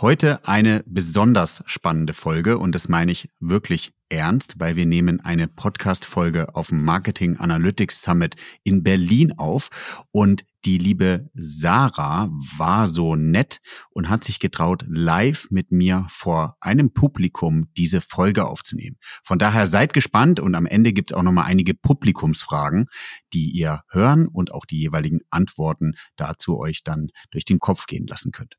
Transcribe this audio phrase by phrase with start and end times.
[0.00, 5.48] Heute eine besonders spannende Folge und das meine ich wirklich ernst, weil wir nehmen eine
[5.48, 9.70] Podcast-Folge auf dem Marketing Analytics Summit in Berlin auf
[10.12, 16.56] und die liebe Sarah war so nett und hat sich getraut, live mit mir vor
[16.60, 18.98] einem Publikum diese Folge aufzunehmen.
[19.24, 22.86] Von daher seid gespannt und am Ende gibt es auch nochmal einige Publikumsfragen,
[23.32, 28.06] die ihr hören und auch die jeweiligen Antworten dazu euch dann durch den Kopf gehen
[28.06, 28.58] lassen könnt.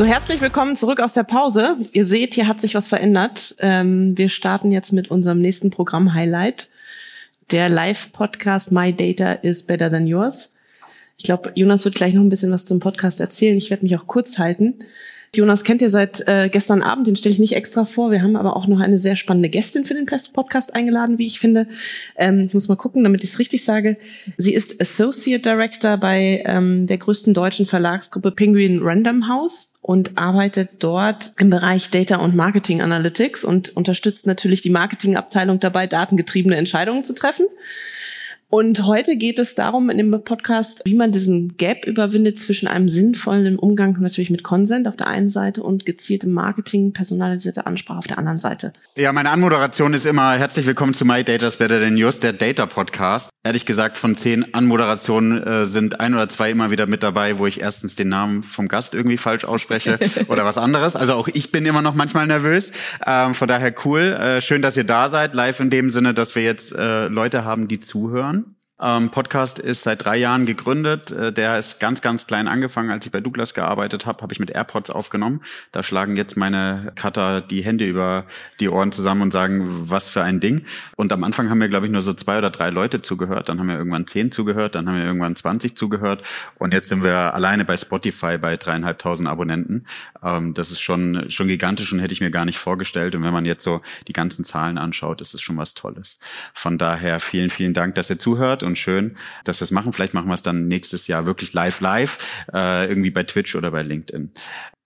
[0.00, 1.76] So, herzlich willkommen zurück aus der Pause.
[1.92, 3.54] Ihr seht, hier hat sich was verändert.
[3.58, 6.70] Ähm, wir starten jetzt mit unserem nächsten Programm-Highlight.
[7.50, 10.52] Der Live-Podcast My Data is Better Than Yours.
[11.18, 13.58] Ich glaube, Jonas wird gleich noch ein bisschen was zum Podcast erzählen.
[13.58, 14.78] Ich werde mich auch kurz halten.
[15.34, 18.10] Jonas kennt ihr seit äh, gestern Abend, den stelle ich nicht extra vor.
[18.10, 21.38] Wir haben aber auch noch eine sehr spannende Gästin für den Podcast eingeladen, wie ich
[21.38, 21.68] finde.
[22.16, 23.96] Ähm, ich muss mal gucken, damit ich es richtig sage.
[24.36, 30.70] Sie ist Associate Director bei ähm, der größten deutschen Verlagsgruppe Penguin Random House und arbeitet
[30.80, 37.04] dort im Bereich Data und Marketing Analytics und unterstützt natürlich die Marketingabteilung dabei, datengetriebene Entscheidungen
[37.04, 37.46] zu treffen.
[38.52, 42.88] Und heute geht es darum in dem Podcast, wie man diesen Gap überwindet zwischen einem
[42.88, 48.06] sinnvollen Umgang natürlich mit Consent auf der einen Seite und gezieltem Marketing, personalisierte Ansprache auf
[48.08, 48.72] der anderen Seite.
[48.96, 52.66] Ja, meine Anmoderation ist immer herzlich willkommen zu My Data's Better Than Yours, der Data
[52.66, 53.30] Podcast.
[53.44, 57.46] Ehrlich gesagt, von zehn Anmoderationen äh, sind ein oder zwei immer wieder mit dabei, wo
[57.46, 60.96] ich erstens den Namen vom Gast irgendwie falsch ausspreche oder was anderes.
[60.96, 62.72] Also auch ich bin immer noch manchmal nervös.
[63.06, 64.12] Ähm, von daher cool.
[64.12, 65.36] Äh, schön, dass ihr da seid.
[65.36, 68.39] Live in dem Sinne, dass wir jetzt äh, Leute haben, die zuhören.
[68.82, 71.10] Ähm, Podcast ist seit drei Jahren gegründet.
[71.10, 72.90] Äh, der ist ganz, ganz klein angefangen.
[72.90, 75.42] Als ich bei Douglas gearbeitet habe, habe ich mit AirPods aufgenommen.
[75.72, 78.24] Da schlagen jetzt meine Cutter die Hände über
[78.58, 80.64] die Ohren zusammen und sagen, was für ein Ding.
[80.96, 83.50] Und am Anfang haben mir, glaube ich, nur so zwei oder drei Leute zugehört.
[83.50, 84.74] Dann haben wir irgendwann zehn zugehört.
[84.74, 86.26] Dann haben wir irgendwann 20 zugehört.
[86.58, 89.84] Und jetzt sind wir alleine bei Spotify bei dreieinhalbtausend Abonnenten.
[90.22, 93.14] Ähm, das ist schon, schon gigantisch und hätte ich mir gar nicht vorgestellt.
[93.14, 96.18] Und wenn man jetzt so die ganzen Zahlen anschaut, ist es schon was Tolles.
[96.54, 99.92] Von daher vielen, vielen Dank, dass ihr zuhört und schön, dass wir es machen.
[99.92, 103.70] Vielleicht machen wir es dann nächstes Jahr wirklich live live, äh, irgendwie bei Twitch oder
[103.70, 104.32] bei LinkedIn.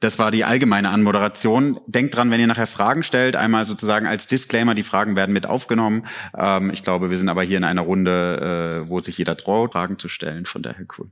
[0.00, 1.80] Das war die allgemeine Anmoderation.
[1.86, 5.46] Denkt dran, wenn ihr nachher Fragen stellt, einmal sozusagen als Disclaimer, die Fragen werden mit
[5.46, 6.06] aufgenommen.
[6.36, 9.72] Ähm, ich glaube, wir sind aber hier in einer Runde, äh, wo sich jeder traut,
[9.72, 10.44] Fragen zu stellen.
[10.44, 11.10] Von daher cool.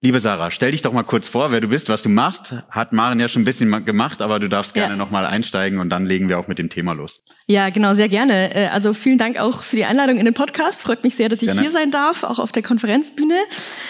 [0.00, 2.54] Liebe Sarah, stell dich doch mal kurz vor, wer du bist, was du machst.
[2.70, 4.96] Hat Maren ja schon ein bisschen gemacht, aber du darfst gerne ja.
[4.96, 7.20] noch mal einsteigen und dann legen wir auch mit dem Thema los.
[7.48, 8.54] Ja, genau, sehr gerne.
[8.54, 10.82] Äh, also vielen Dank auch für die Einladung in den Podcast.
[10.82, 11.62] Freut mich sehr, dass ich gerne.
[11.62, 13.34] hier sein darf, auch auf der Konferenzbühne.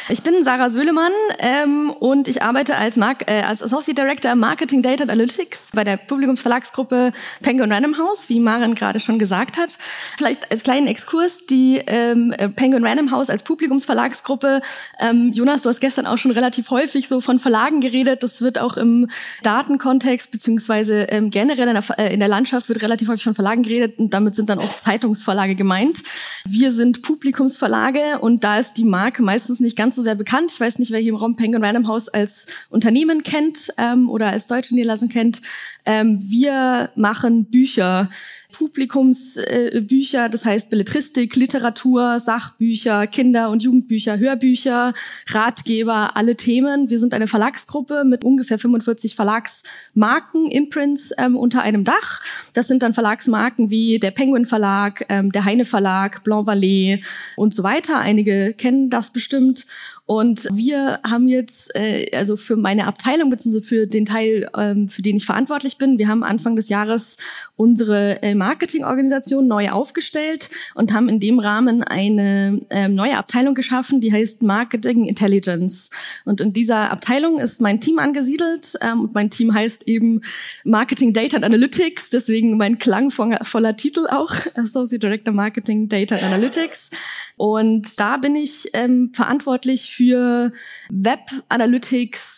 [0.09, 4.81] Ich bin Sarah Söhlemann ähm, und ich arbeite als, Mark äh, als Associate Director Marketing
[4.81, 9.77] Data Analytics bei der Publikumsverlagsgruppe Penguin Random House, wie Maren gerade schon gesagt hat.
[10.17, 14.63] Vielleicht als kleinen Exkurs, die ähm, Penguin Random House als Publikumsverlagsgruppe.
[15.01, 18.22] Ähm, Jonas, du hast gestern gestern auch schon relativ häufig so von Verlagen geredet.
[18.22, 19.09] Das wird auch im
[19.42, 23.64] Datenkontext beziehungsweise ähm, generell in der, äh, in der Landschaft wird relativ häufig von Verlagen
[23.64, 26.03] geredet und damit sind dann auch Zeitungsverlage gemeint.
[26.44, 30.53] Wir sind Publikumsverlage und da ist die Marke meistens nicht ganz so sehr bekannt.
[30.53, 34.28] Ich weiß nicht, wer hier im Raum Penguin Random House als Unternehmen kennt ähm, oder
[34.28, 35.41] als deutsche Niederlassung kennt.
[35.84, 38.09] Ähm, wir machen Bücher
[38.53, 44.94] Publikumsbücher, das heißt Belletristik, Literatur, Sachbücher, Kinder- und Jugendbücher, Hörbücher,
[45.28, 46.88] Ratgeber, alle Themen.
[46.88, 52.22] Wir sind eine Verlagsgruppe mit ungefähr 45 Verlagsmarken, Imprints ähm, unter einem Dach.
[52.54, 57.04] Das sind dann Verlagsmarken wie der Penguin Verlag, ähm, der Heine Verlag, Blanc Vallée
[57.36, 57.98] und so weiter.
[57.98, 59.66] Einige kennen das bestimmt.
[60.09, 63.60] Und wir haben jetzt, äh, also für meine Abteilung bzw.
[63.60, 67.19] für den Teil, ähm, für den ich verantwortlich bin, wir haben Anfang des Jahres
[67.57, 74.01] unsere äh, Marketingorganisation neu aufgestellt und haben in dem Rahmen eine äh, neue Abteilung geschaffen,
[74.01, 75.91] die heißt Marketing Intelligence.
[76.25, 80.22] Und in dieser Abteilung ist mein Team angesiedelt ähm, und mein Team heißt eben
[80.65, 86.89] Marketing Data and Analytics, deswegen mein klangvoller Titel auch, Associate Director Marketing Data and Analytics.
[87.37, 90.53] Und da bin ich ähm, verantwortlich für
[90.91, 92.38] Web Analytics,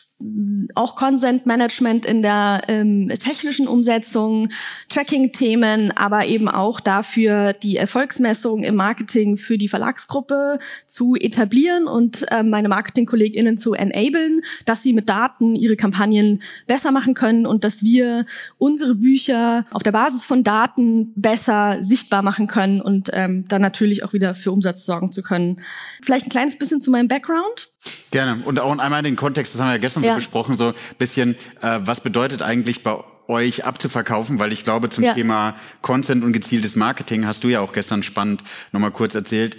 [0.75, 4.51] auch Consent Management in der ähm, technischen Umsetzung,
[4.89, 12.27] Tracking-Themen, aber eben auch dafür die Erfolgsmessung im Marketing für die Verlagsgruppe zu etablieren und
[12.31, 17.65] ähm, meine Marketingkolleginnen zu enablen, dass sie mit Daten ihre Kampagnen besser machen können und
[17.65, 18.27] dass wir
[18.59, 24.05] unsere Bücher auf der Basis von Daten besser sichtbar machen können und ähm, dann natürlich
[24.05, 25.61] auch wieder für Umsatz sorgen zu können.
[26.03, 27.71] Vielleicht ein kleines bisschen zu meinem Background.
[28.11, 28.43] Gerne.
[28.45, 30.13] Und auch einmal den Kontext, das haben wir ja gestern ja.
[30.13, 32.99] so besprochen, so bisschen, äh, was bedeutet eigentlich bei
[33.29, 35.15] euch abzuverkaufen, weil ich glaube, zum ja.
[35.15, 38.43] Thema Content und gezieltes Marketing hast du ja auch gestern spannend
[38.73, 39.57] nochmal kurz erzählt.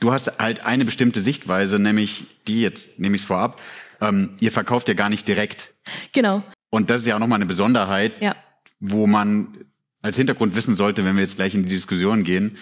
[0.00, 3.60] Du hast halt eine bestimmte Sichtweise, nämlich die jetzt, nehme ich es vorab,
[4.00, 5.72] ähm, ihr verkauft ja gar nicht direkt.
[6.12, 6.42] Genau.
[6.70, 8.36] Und das ist ja auch nochmal eine Besonderheit, ja.
[8.80, 9.48] wo man
[10.02, 12.58] als Hintergrund wissen sollte, wenn wir jetzt gleich in die Diskussion gehen,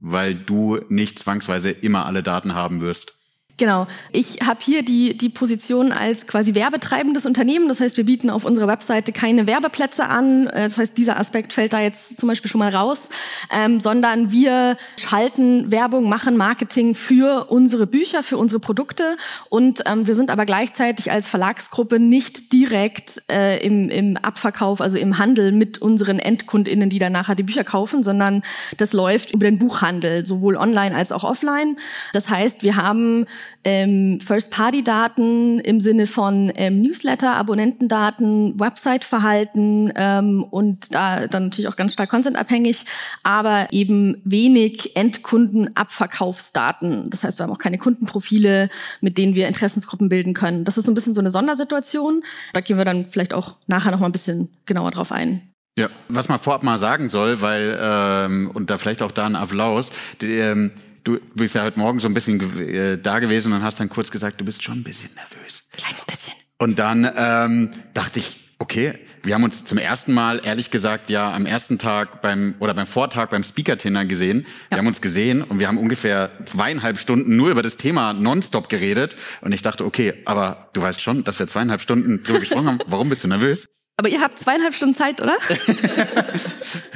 [0.00, 3.17] weil du nicht zwangsweise immer alle Daten haben wirst.
[3.58, 3.88] Genau.
[4.12, 7.66] Ich habe hier die, die Position als quasi werbetreibendes Unternehmen.
[7.66, 10.46] Das heißt, wir bieten auf unserer Webseite keine Werbeplätze an.
[10.46, 13.08] Äh, das heißt, dieser Aspekt fällt da jetzt zum Beispiel schon mal raus.
[13.52, 19.16] Ähm, sondern wir schalten Werbung, machen Marketing für unsere Bücher, für unsere Produkte.
[19.48, 24.98] Und ähm, wir sind aber gleichzeitig als Verlagsgruppe nicht direkt äh, im, im Abverkauf, also
[24.98, 28.42] im Handel mit unseren EndkundInnen, die dann nachher die Bücher kaufen, sondern
[28.76, 31.76] das läuft über den Buchhandel, sowohl online als auch offline.
[32.12, 33.26] Das heißt, wir haben
[33.64, 41.76] ähm, First-Party-Daten im Sinne von ähm, Newsletter, Abonnentendaten, Website-Verhalten ähm, und da dann natürlich auch
[41.76, 42.84] ganz stark content-abhängig,
[43.22, 47.10] aber eben wenig Endkunden-Abverkaufsdaten.
[47.10, 48.68] Das heißt, wir haben auch keine Kundenprofile,
[49.00, 50.64] mit denen wir Interessensgruppen bilden können.
[50.64, 52.22] Das ist so ein bisschen so eine Sondersituation.
[52.52, 55.42] Da gehen wir dann vielleicht auch nachher noch mal ein bisschen genauer drauf ein.
[55.78, 59.36] Ja, was man vorab mal sagen soll, weil ähm, und da vielleicht auch da ein
[59.36, 59.92] Applaus.
[60.20, 60.72] Die, ähm,
[61.08, 64.10] du bist ja heute Morgen so ein bisschen äh, da gewesen und hast dann kurz
[64.10, 65.62] gesagt, du bist schon ein bisschen nervös.
[65.72, 66.34] Kleines bisschen.
[66.58, 71.32] Und dann ähm, dachte ich, okay, wir haben uns zum ersten Mal, ehrlich gesagt, ja
[71.32, 74.40] am ersten Tag beim oder beim Vortag beim Speaker-Tinner gesehen.
[74.40, 74.76] Ja.
[74.76, 78.68] Wir haben uns gesehen und wir haben ungefähr zweieinhalb Stunden nur über das Thema nonstop
[78.68, 79.16] geredet.
[79.40, 82.78] Und ich dachte, okay, aber du weißt schon, dass wir zweieinhalb Stunden drüber gesprochen haben.
[82.86, 83.68] Warum bist du nervös?
[83.96, 85.36] Aber ihr habt zweieinhalb Stunden Zeit, oder?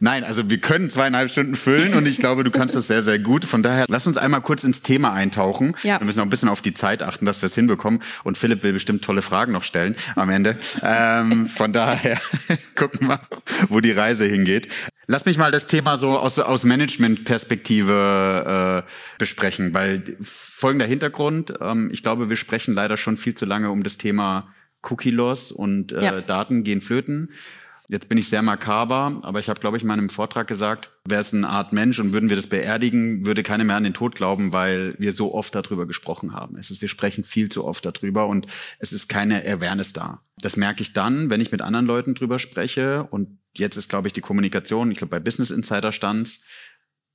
[0.00, 3.18] Nein, also wir können zweieinhalb Stunden füllen und ich glaube, du kannst das sehr, sehr
[3.18, 3.44] gut.
[3.44, 5.74] Von daher, lass uns einmal kurz ins Thema eintauchen.
[5.82, 6.00] Ja.
[6.00, 8.02] Wir müssen auch ein bisschen auf die Zeit achten, dass wir es hinbekommen.
[8.24, 10.58] Und Philipp will bestimmt tolle Fragen noch stellen am Ende.
[10.82, 12.18] Ähm, von daher
[12.74, 13.20] gucken wir,
[13.68, 14.68] wo die Reise hingeht.
[15.06, 21.90] Lass mich mal das Thema so aus, aus Management-Perspektive äh, besprechen, weil folgender Hintergrund, ähm,
[21.92, 26.04] ich glaube, wir sprechen leider schon viel zu lange um das Thema Cookie-Loss und äh,
[26.04, 26.20] ja.
[26.20, 27.30] Daten gehen flöten.
[27.92, 31.20] Jetzt bin ich sehr makaber, aber ich habe, glaube ich, in meinem Vortrag gesagt, wäre
[31.20, 34.14] es eine Art Mensch und würden wir das beerdigen, würde keiner mehr an den Tod
[34.14, 36.56] glauben, weil wir so oft darüber gesprochen haben.
[36.56, 38.46] Es ist, wir sprechen viel zu oft darüber und
[38.78, 40.22] es ist keine Awareness da.
[40.38, 44.08] Das merke ich dann, wenn ich mit anderen Leuten drüber spreche und jetzt ist, glaube
[44.08, 46.40] ich, die Kommunikation, ich glaube, bei Business Insider stands,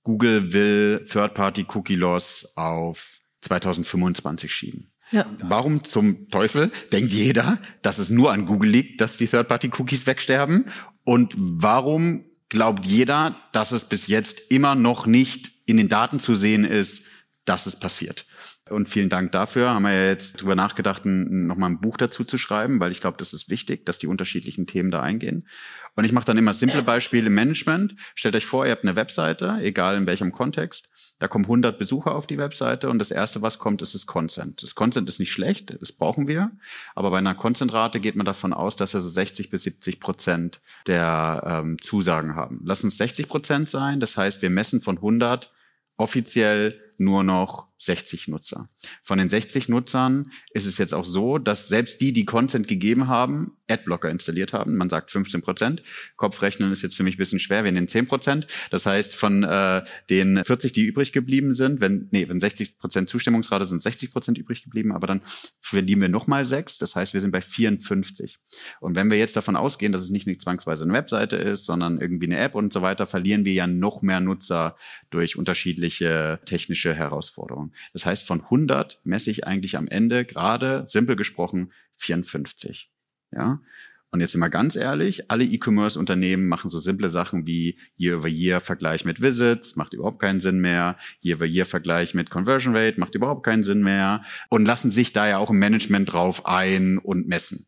[0.04, 4.92] Google will Third-Party-Cookie-Loss auf 2025 schieben.
[5.12, 5.26] Ja.
[5.42, 10.66] Warum zum Teufel denkt jeder, dass es nur an Google liegt, dass die Third-Party-Cookies wegsterben?
[11.04, 16.36] Und warum glaubt jeder, dass es bis jetzt immer noch nicht in den Daten zu
[16.36, 17.06] sehen ist,
[17.46, 18.26] dass es passiert?
[18.70, 19.70] Und vielen Dank dafür.
[19.70, 23.18] Haben wir ja jetzt drüber nachgedacht, nochmal ein Buch dazu zu schreiben, weil ich glaube,
[23.18, 25.48] das ist wichtig, dass die unterschiedlichen Themen da eingehen.
[25.98, 27.96] Und ich mache dann immer simple Beispiele im Management.
[28.14, 30.90] Stellt euch vor, ihr habt eine Webseite, egal in welchem Kontext.
[31.18, 34.62] Da kommen 100 Besucher auf die Webseite und das erste, was kommt, ist das Consent.
[34.62, 36.52] Das Consent ist nicht schlecht, das brauchen wir.
[36.94, 40.62] Aber bei einer Consent-Rate geht man davon aus, dass wir so 60 bis 70 Prozent
[40.86, 42.62] der ähm, Zusagen haben.
[42.64, 44.00] Lass uns 60 Prozent sein.
[44.00, 45.52] Das heißt, wir messen von 100
[45.98, 48.70] offiziell nur noch 60 Nutzer.
[49.04, 53.08] Von den 60 Nutzern ist es jetzt auch so, dass selbst die, die Content gegeben
[53.08, 54.78] haben, Adblocker installiert haben.
[54.78, 55.84] Man sagt 15 Prozent.
[56.16, 57.64] Kopfrechnen ist jetzt für mich ein bisschen schwer.
[57.64, 58.48] Wir nehmen 10 Prozent.
[58.72, 63.10] Das heißt, von äh, den 40, die übrig geblieben sind, wenn, nee, wenn 60 Prozent
[63.10, 65.22] Zustimmungsrate sind 60 Prozent übrig geblieben, aber dann
[65.60, 66.78] verlieren wir nochmal sechs.
[66.78, 68.40] Das heißt, wir sind bei 54.
[68.80, 72.00] Und wenn wir jetzt davon ausgehen, dass es nicht nur zwangsweise eine Webseite ist, sondern
[72.00, 74.76] irgendwie eine App und so weiter, verlieren wir ja noch mehr Nutzer
[75.10, 77.67] durch unterschiedliche technische Herausforderungen.
[77.94, 82.92] Das heißt, von 100 messe ich eigentlich am Ende gerade, simpel gesprochen, 54.
[83.32, 83.62] Ja.
[84.10, 89.76] Und jetzt immer ganz ehrlich, alle E-Commerce-Unternehmen machen so simple Sachen wie Year-over-Year-Vergleich mit Visits,
[89.76, 90.98] macht überhaupt keinen Sinn mehr.
[91.22, 94.24] Year-over-Year-Vergleich mit Conversion Rate macht überhaupt keinen Sinn mehr.
[94.50, 97.68] Und lassen sich da ja auch im Management drauf ein und messen.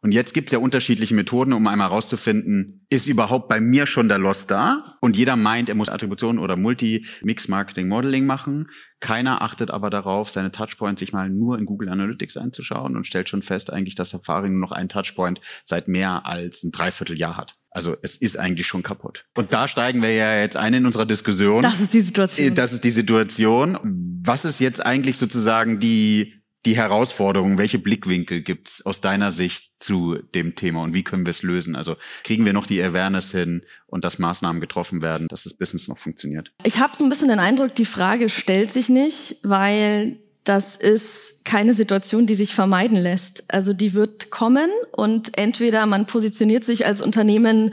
[0.00, 4.18] Und jetzt gibt's ja unterschiedliche Methoden, um einmal herauszufinden, ist überhaupt bei mir schon der
[4.18, 4.96] Loss da?
[5.00, 8.68] Und jeder meint, er muss Attribution oder Multi-Mix-Marketing-Modeling machen.
[9.00, 13.28] Keiner achtet aber darauf, seine Touchpoints sich mal nur in Google Analytics einzuschauen und stellt
[13.28, 17.54] schon fest eigentlich, dass Safari nur noch einen Touchpoint seit mehr als ein Dreivierteljahr hat.
[17.70, 19.26] Also es ist eigentlich schon kaputt.
[19.36, 21.62] Und da steigen wir ja jetzt ein in unserer Diskussion.
[21.62, 22.54] Das ist die Situation.
[22.54, 23.78] Das ist die Situation.
[24.24, 26.37] Was ist jetzt eigentlich sozusagen die
[26.68, 31.30] die Herausforderung, welche Blickwinkel gibt's aus deiner Sicht zu dem Thema und wie können wir
[31.30, 31.74] es lösen?
[31.74, 35.88] Also kriegen wir noch die Awareness hin und dass Maßnahmen getroffen werden, dass das Business
[35.88, 36.52] noch funktioniert?
[36.64, 41.46] Ich habe so ein bisschen den Eindruck, die Frage stellt sich nicht, weil das ist
[41.46, 43.44] keine Situation, die sich vermeiden lässt.
[43.48, 47.72] Also die wird kommen und entweder man positioniert sich als Unternehmen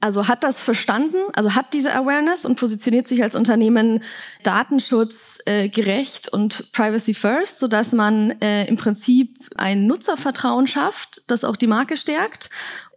[0.00, 4.00] also hat das verstanden, also hat diese Awareness und positioniert sich als Unternehmen
[4.44, 11.42] datenschutzgerecht äh, und privacy first, so dass man äh, im Prinzip ein Nutzervertrauen schafft, das
[11.42, 12.48] auch die Marke stärkt.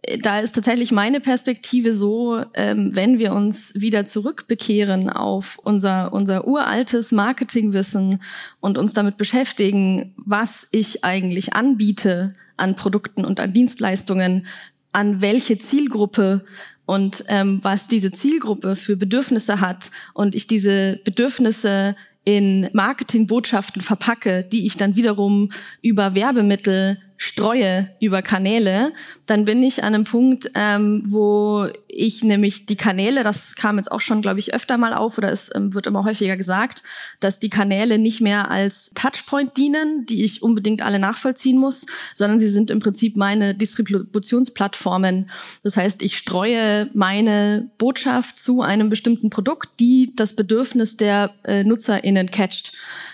[0.02, 6.12] Äh, da ist tatsächlich meine Perspektive so, ähm, wenn wir uns wieder zurückbekehren auf unser,
[6.12, 8.22] unser uraltes Marketingwissen
[8.60, 14.46] und uns damit beschäftigen, was ich eigentlich anbiete an Produkten und an Dienstleistungen,
[14.92, 16.44] an welche Zielgruppe
[16.86, 24.44] und ähm, was diese Zielgruppe für Bedürfnisse hat und ich diese Bedürfnisse in Marketingbotschaften verpacke,
[24.44, 28.92] die ich dann wiederum über Werbemittel streue über Kanäle,
[29.26, 33.92] dann bin ich an einem Punkt, ähm, wo ich nämlich die Kanäle, das kam jetzt
[33.92, 36.82] auch schon, glaube ich, öfter mal auf oder es ähm, wird immer häufiger gesagt,
[37.20, 42.40] dass die Kanäle nicht mehr als Touchpoint dienen, die ich unbedingt alle nachvollziehen muss, sondern
[42.40, 45.30] sie sind im Prinzip meine Distributionsplattformen.
[45.62, 51.62] Das heißt, ich streue meine Botschaft zu einem bestimmten Produkt, die das Bedürfnis der äh,
[51.62, 52.72] NutzerInnen catcht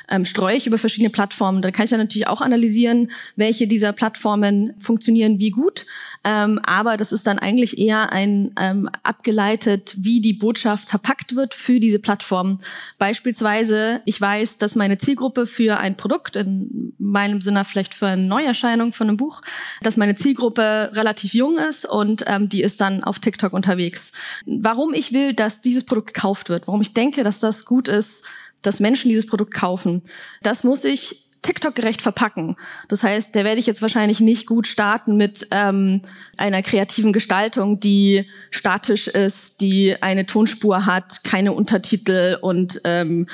[0.09, 1.62] ähm, streue ich über verschiedene Plattformen.
[1.62, 5.87] Da kann ich dann natürlich auch analysieren, welche dieser Plattformen funktionieren wie gut.
[6.25, 11.55] Ähm, aber das ist dann eigentlich eher ein ähm, abgeleitet, wie die Botschaft verpackt wird
[11.55, 12.59] für diese Plattform.
[12.99, 18.23] Beispielsweise, ich weiß, dass meine Zielgruppe für ein Produkt, in meinem Sinne vielleicht für eine
[18.23, 19.43] Neuerscheinung von einem Buch,
[19.83, 24.12] dass meine Zielgruppe relativ jung ist und ähm, die ist dann auf TikTok unterwegs.
[24.47, 28.27] Warum ich will, dass dieses Produkt gekauft wird, warum ich denke, dass das gut ist,
[28.62, 30.03] dass Menschen dieses Produkt kaufen.
[30.43, 32.57] Das muss ich TikTok-gerecht verpacken.
[32.88, 36.03] Das heißt, da werde ich jetzt wahrscheinlich nicht gut starten mit ähm,
[36.37, 43.27] einer kreativen Gestaltung, die statisch ist, die eine Tonspur hat, keine Untertitel und ähm,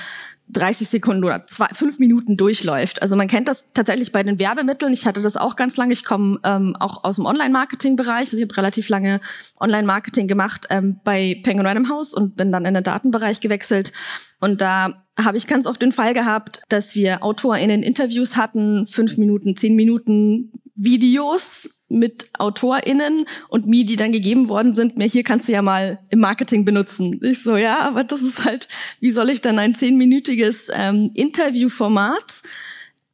[0.50, 3.00] 30 Sekunden oder zwei, fünf Minuten durchläuft.
[3.00, 4.93] Also man kennt das tatsächlich bei den Werbemitteln.
[4.93, 5.95] Ich hatte das auch ganz lange.
[5.95, 8.26] Ich komme ähm, auch aus dem Online-Marketing-Bereich.
[8.26, 9.21] Also ich habe relativ lange
[9.59, 13.93] Online-Marketing gemacht ähm, bei Penguin Random House und bin dann in den Datenbereich gewechselt.
[14.38, 19.16] Und da habe ich ganz oft den Fall gehabt, dass wir AutorInnen Interviews hatten, fünf
[19.16, 25.23] Minuten, zehn Minuten Videos mit AutorInnen und mir, die dann gegeben worden sind, mir hier
[25.23, 27.21] kannst du ja mal im Marketing benutzen.
[27.23, 28.68] Ich so, ja, aber das ist halt,
[29.00, 32.42] wie soll ich dann ein zehnminütiges ähm, Interviewformat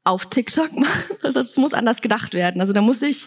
[0.04, 1.16] auf TikTok machen?
[1.22, 2.60] Das muss anders gedacht werden.
[2.60, 3.26] Also da muss ich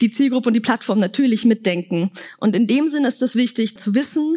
[0.00, 2.10] die Zielgruppe und die Plattform natürlich mitdenken.
[2.38, 4.36] Und in dem Sinne ist es wichtig zu wissen,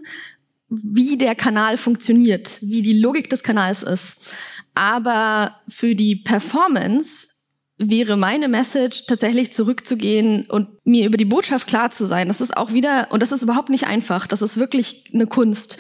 [0.70, 4.36] wie der Kanal funktioniert, wie die Logik des Kanals ist.
[4.74, 7.28] Aber für die Performance
[7.78, 12.28] wäre meine Message tatsächlich zurückzugehen und mir über die Botschaft klar zu sein.
[12.28, 15.78] Das ist auch wieder, und das ist überhaupt nicht einfach, das ist wirklich eine Kunst.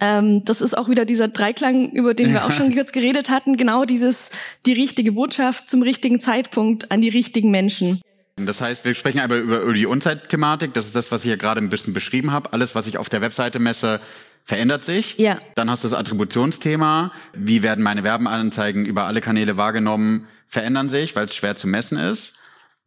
[0.00, 3.56] Ähm, das ist auch wieder dieser Dreiklang, über den wir auch schon kurz geredet hatten,
[3.56, 4.30] genau dieses,
[4.66, 8.02] die richtige Botschaft zum richtigen Zeitpunkt an die richtigen Menschen.
[8.46, 10.74] Das heißt, wir sprechen aber über, die On-Site-Thematik.
[10.74, 12.52] Das ist das, was ich hier gerade ein bisschen beschrieben habe.
[12.52, 14.00] Alles, was ich auf der Webseite messe,
[14.44, 15.16] verändert sich.
[15.18, 15.38] Ja.
[15.54, 17.12] Dann hast du das Attributionsthema.
[17.34, 20.26] Wie werden meine Werbeanzeigen über alle Kanäle wahrgenommen?
[20.46, 22.34] Verändern sich, weil es schwer zu messen ist.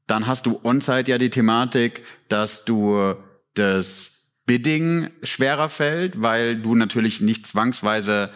[0.07, 3.15] Dann hast du on-site ja die Thematik, dass du
[3.53, 4.11] das
[4.45, 8.31] Bidding schwerer fällt, weil du natürlich nicht zwangsweise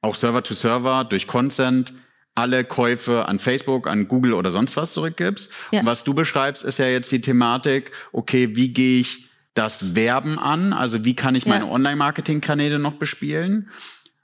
[0.00, 1.92] auch Server to Server durch Consent
[2.40, 5.50] alle Käufe an Facebook, an Google oder sonst was zurückgibst.
[5.70, 5.80] Ja.
[5.80, 10.38] Und was du beschreibst, ist ja jetzt die Thematik, okay, wie gehe ich das Werben
[10.38, 10.72] an?
[10.72, 11.70] Also wie kann ich meine ja.
[11.70, 13.68] Online-Marketing-Kanäle noch bespielen?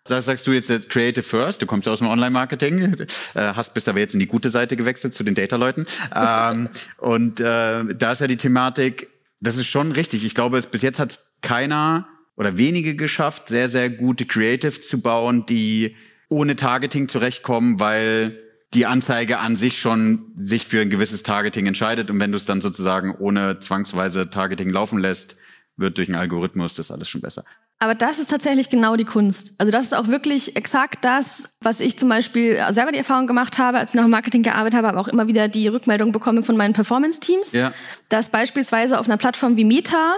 [0.05, 2.95] Das sagst du jetzt Creative First, du kommst aus dem Online-Marketing,
[3.35, 5.87] äh, hast bis aber jetzt in die gute Seite gewechselt zu den Data-Leuten.
[6.15, 6.69] ähm,
[6.99, 9.09] und äh, da ist ja die Thematik,
[9.41, 10.25] das ist schon richtig.
[10.25, 12.07] Ich glaube, es, bis jetzt hat keiner
[12.37, 15.97] oder wenige geschafft, sehr, sehr gute Creative zu bauen, die
[16.29, 18.43] ohne Targeting zurechtkommen, weil
[18.75, 22.45] die Anzeige an sich schon sich für ein gewisses Targeting entscheidet und wenn du es
[22.45, 25.37] dann sozusagen ohne zwangsweise Targeting laufen lässt,
[25.77, 27.45] wird durch einen Algorithmus das alles schon besser.
[27.79, 29.53] Aber das ist tatsächlich genau die Kunst.
[29.59, 33.59] Also das ist auch wirklich exakt das, was ich zum Beispiel selber die Erfahrung gemacht
[33.59, 36.43] habe, als ich noch im Marketing gearbeitet habe, aber auch immer wieder die Rückmeldung bekomme
[36.43, 37.73] von meinen Performance-Teams, ja.
[38.09, 40.17] dass beispielsweise auf einer Plattform wie Meta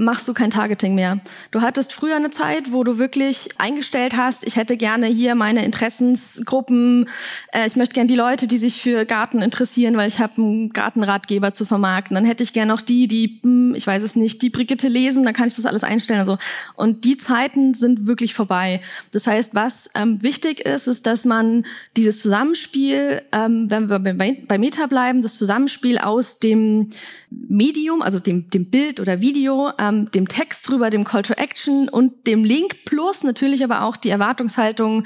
[0.00, 1.20] machst du kein Targeting mehr.
[1.50, 5.64] Du hattest früher eine Zeit, wo du wirklich eingestellt hast, ich hätte gerne hier meine
[5.64, 7.06] Interessensgruppen,
[7.52, 10.72] äh, ich möchte gerne die Leute, die sich für Garten interessieren, weil ich habe einen
[10.72, 12.14] Gartenratgeber zu vermarkten.
[12.14, 15.24] Dann hätte ich gerne noch die, die, hm, ich weiß es nicht, die Brigitte lesen,
[15.24, 16.20] dann kann ich das alles einstellen.
[16.20, 16.38] Also.
[16.76, 18.80] Und die Zeiten sind wirklich vorbei.
[19.12, 21.64] Das heißt, was ähm, wichtig ist, ist, dass man
[21.96, 26.88] dieses Zusammenspiel, ähm, wenn wir bei, bei Meta bleiben, das Zusammenspiel aus dem
[27.30, 31.34] Medium, also dem, dem Bild oder Video, ähm, ähm, dem Text drüber, dem Call to
[31.34, 35.04] Action und dem Link plus natürlich aber auch die Erwartungshaltung,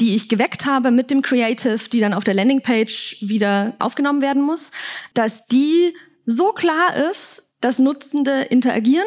[0.00, 4.42] die ich geweckt habe mit dem Creative, die dann auf der Landingpage wieder aufgenommen werden
[4.42, 4.70] muss,
[5.14, 5.94] dass die
[6.26, 9.06] so klar ist, dass Nutzende interagieren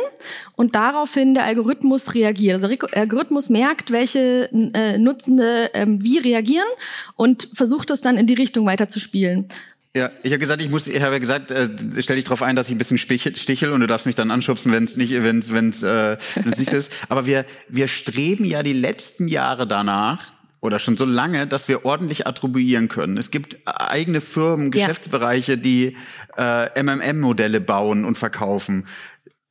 [0.56, 2.56] und daraufhin der Algorithmus reagiert.
[2.56, 6.68] Also der Algorithmus merkt, welche äh, Nutzende ähm, wie reagieren
[7.16, 9.48] und versucht es dann in die Richtung weiterzuspielen.
[9.96, 11.68] Ja, ich habe gesagt, ich muss, ich habe gesagt, äh,
[12.00, 14.72] stell dich darauf ein, dass ich ein bisschen stichel und du darfst mich dann anschubsen,
[14.72, 16.92] wenn es nicht, wenn es, wenn es, äh, wenn's nicht ist.
[17.10, 20.32] Aber wir, wir streben ja die letzten Jahre danach
[20.62, 23.18] oder schon so lange, dass wir ordentlich attribuieren können.
[23.18, 25.98] Es gibt eigene Firmen, Geschäftsbereiche, die
[26.38, 28.86] äh, MMM-Modelle bauen und verkaufen.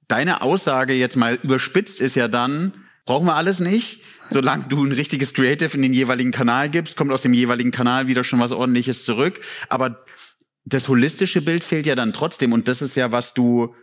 [0.06, 2.74] Deine Aussage jetzt mal überspitzt ist ja dann,
[3.06, 7.10] brauchen wir alles nicht solange du ein richtiges Creative in den jeweiligen Kanal gibst, kommt
[7.12, 9.40] aus dem jeweiligen Kanal wieder schon was ordentliches zurück.
[9.68, 10.04] Aber
[10.68, 13.74] das holistische Bild fehlt ja dann trotzdem und das ist ja, was du,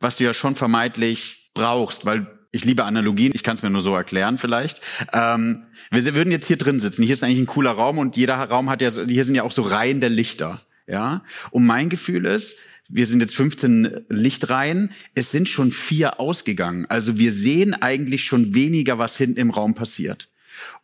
[0.00, 3.80] was du ja schon vermeintlich brauchst, weil ich liebe Analogien, ich kann es mir nur
[3.80, 4.80] so erklären vielleicht.
[5.12, 8.34] Ähm, wir würden jetzt hier drin sitzen, hier ist eigentlich ein cooler Raum und jeder
[8.34, 11.22] Raum hat ja, hier sind ja auch so Reihen der Lichter, ja.
[11.50, 12.56] Und mein Gefühl ist,
[12.88, 16.84] wir sind jetzt 15 Lichtreihen, es sind schon vier ausgegangen.
[16.90, 20.30] Also wir sehen eigentlich schon weniger, was hinten im Raum passiert.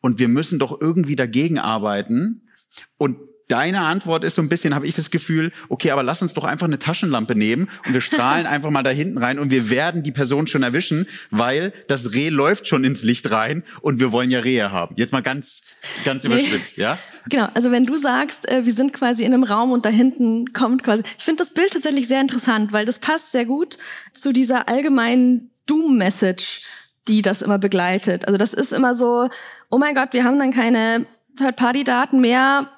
[0.00, 2.48] Und wir müssen doch irgendwie dagegen arbeiten.
[2.96, 3.18] Und
[3.48, 6.44] Deine Antwort ist so ein bisschen, habe ich das Gefühl, okay, aber lass uns doch
[6.44, 10.02] einfach eine Taschenlampe nehmen und wir strahlen einfach mal da hinten rein und wir werden
[10.02, 14.30] die Person schon erwischen, weil das Reh läuft schon ins Licht rein und wir wollen
[14.30, 14.94] ja Rehe haben.
[14.98, 15.62] Jetzt mal ganz,
[16.04, 16.84] ganz überspitzt, nee.
[16.84, 16.98] ja?
[17.30, 20.52] Genau, also wenn du sagst, äh, wir sind quasi in einem Raum und da hinten
[20.52, 23.78] kommt quasi, ich finde das Bild tatsächlich sehr interessant, weil das passt sehr gut
[24.12, 26.62] zu dieser allgemeinen Doom-Message,
[27.08, 28.26] die das immer begleitet.
[28.26, 29.30] Also das ist immer so,
[29.70, 31.06] oh mein Gott, wir haben dann keine
[31.38, 32.70] Third-Party-Daten mehr,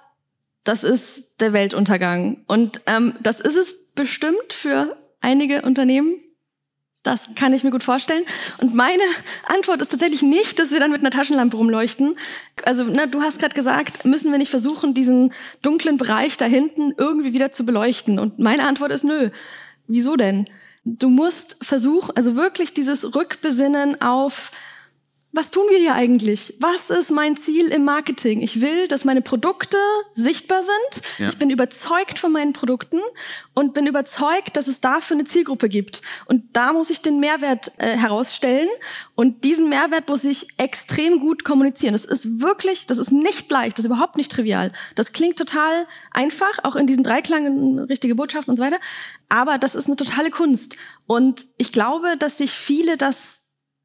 [0.65, 2.45] das ist der Weltuntergang.
[2.47, 6.15] Und ähm, das ist es bestimmt für einige Unternehmen.
[7.03, 8.25] Das kann ich mir gut vorstellen.
[8.59, 9.03] Und meine
[9.47, 12.17] Antwort ist tatsächlich nicht, dass wir dann mit einer Taschenlampe rumleuchten.
[12.65, 15.33] Also, ne, du hast gerade gesagt, müssen wir nicht versuchen, diesen
[15.63, 18.19] dunklen Bereich da hinten irgendwie wieder zu beleuchten?
[18.19, 19.31] Und meine Antwort ist nö.
[19.87, 20.47] Wieso denn?
[20.85, 24.51] Du musst versuchen, also wirklich dieses Rückbesinnen auf
[25.33, 26.55] was tun wir hier eigentlich?
[26.59, 28.41] Was ist mein Ziel im Marketing?
[28.41, 29.77] Ich will, dass meine Produkte
[30.15, 31.05] sichtbar sind.
[31.19, 31.29] Ja.
[31.29, 32.99] Ich bin überzeugt von meinen Produkten
[33.55, 36.03] und bin überzeugt, dass es dafür eine Zielgruppe gibt.
[36.27, 38.69] Und da muss ich den Mehrwert äh, herausstellen.
[39.15, 41.93] Und diesen Mehrwert muss ich extrem gut kommunizieren.
[41.93, 44.73] Das ist wirklich, das ist nicht leicht, das ist überhaupt nicht trivial.
[44.97, 48.81] Das klingt total einfach, auch in diesen Dreiklang, richtige Botschaft und so weiter.
[49.29, 50.77] Aber das ist eine totale Kunst.
[51.07, 53.40] Und ich glaube, dass sich viele das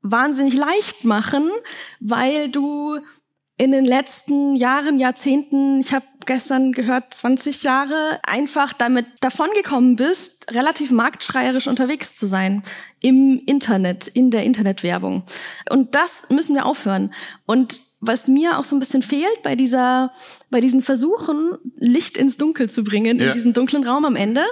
[0.05, 1.49] wahnsinnig leicht machen,
[1.99, 2.99] weil du
[3.57, 10.53] in den letzten Jahren, Jahrzehnten, ich habe gestern gehört, 20 Jahre, einfach damit davongekommen bist,
[10.53, 12.63] relativ marktschreierisch unterwegs zu sein
[13.01, 15.23] im Internet, in der Internetwerbung.
[15.69, 17.13] Und das müssen wir aufhören.
[17.45, 20.11] Und was mir auch so ein bisschen fehlt bei dieser,
[20.49, 23.27] bei diesen Versuchen, Licht ins Dunkel zu bringen, ja.
[23.27, 24.43] in diesen dunklen Raum am Ende,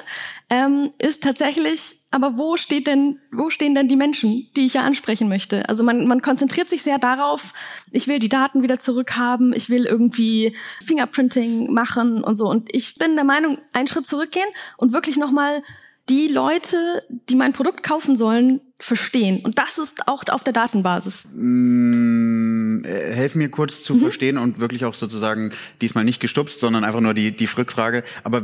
[0.49, 4.83] ähm, ist tatsächlich aber wo steht denn, wo stehen denn die Menschen, die ich ja
[4.83, 5.67] ansprechen möchte?
[5.67, 7.53] Also man, man konzentriert sich sehr darauf,
[7.91, 12.47] ich will die Daten wieder zurückhaben, ich will irgendwie Fingerprinting machen und so.
[12.47, 14.45] Und ich bin der Meinung, einen Schritt zurückgehen
[14.77, 15.63] und wirklich nochmal
[16.07, 19.43] die Leute, die mein Produkt kaufen sollen, verstehen.
[19.43, 21.25] Und das ist auch auf der Datenbasis.
[21.33, 23.99] Mm, helf mir kurz zu mhm.
[23.99, 28.03] verstehen und wirklich auch sozusagen diesmal nicht gestupst, sondern einfach nur die, die Rückfrage.
[28.23, 28.43] Aber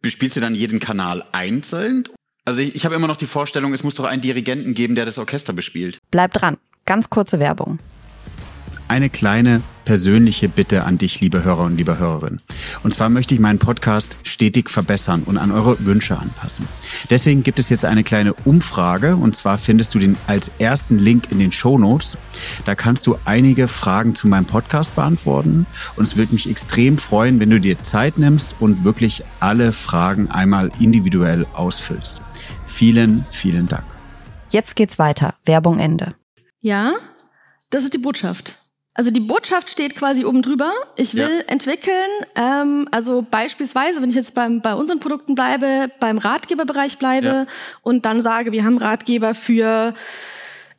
[0.00, 2.04] bespielst du dann jeden Kanal einzeln
[2.44, 5.04] also ich, ich habe immer noch die Vorstellung, es muss doch einen Dirigenten geben, der
[5.04, 6.00] das Orchester bespielt.
[6.10, 6.58] Bleib dran.
[6.84, 7.78] Ganz kurze Werbung.
[8.88, 12.40] Eine kleine persönliche Bitte an dich, liebe Hörer und liebe Hörerin.
[12.82, 16.68] Und zwar möchte ich meinen Podcast stetig verbessern und an eure Wünsche anpassen.
[17.08, 21.30] Deswegen gibt es jetzt eine kleine Umfrage und zwar findest du den als ersten Link
[21.30, 22.18] in den Show Notes.
[22.64, 27.40] Da kannst du einige Fragen zu meinem Podcast beantworten und es würde mich extrem freuen,
[27.40, 32.20] wenn du dir Zeit nimmst und wirklich alle Fragen einmal individuell ausfüllst.
[32.72, 33.84] Vielen, vielen Dank.
[34.48, 35.34] Jetzt geht's weiter.
[35.44, 36.14] Werbung Ende.
[36.60, 36.94] Ja,
[37.70, 38.58] Das ist die Botschaft.
[38.94, 40.72] Also die Botschaft steht quasi oben drüber.
[40.96, 41.52] Ich will ja.
[41.52, 41.94] entwickeln,
[42.34, 47.46] ähm, also beispielsweise, wenn ich jetzt beim, bei unseren Produkten bleibe, beim Ratgeberbereich bleibe ja.
[47.82, 49.94] und dann sage, wir haben Ratgeber für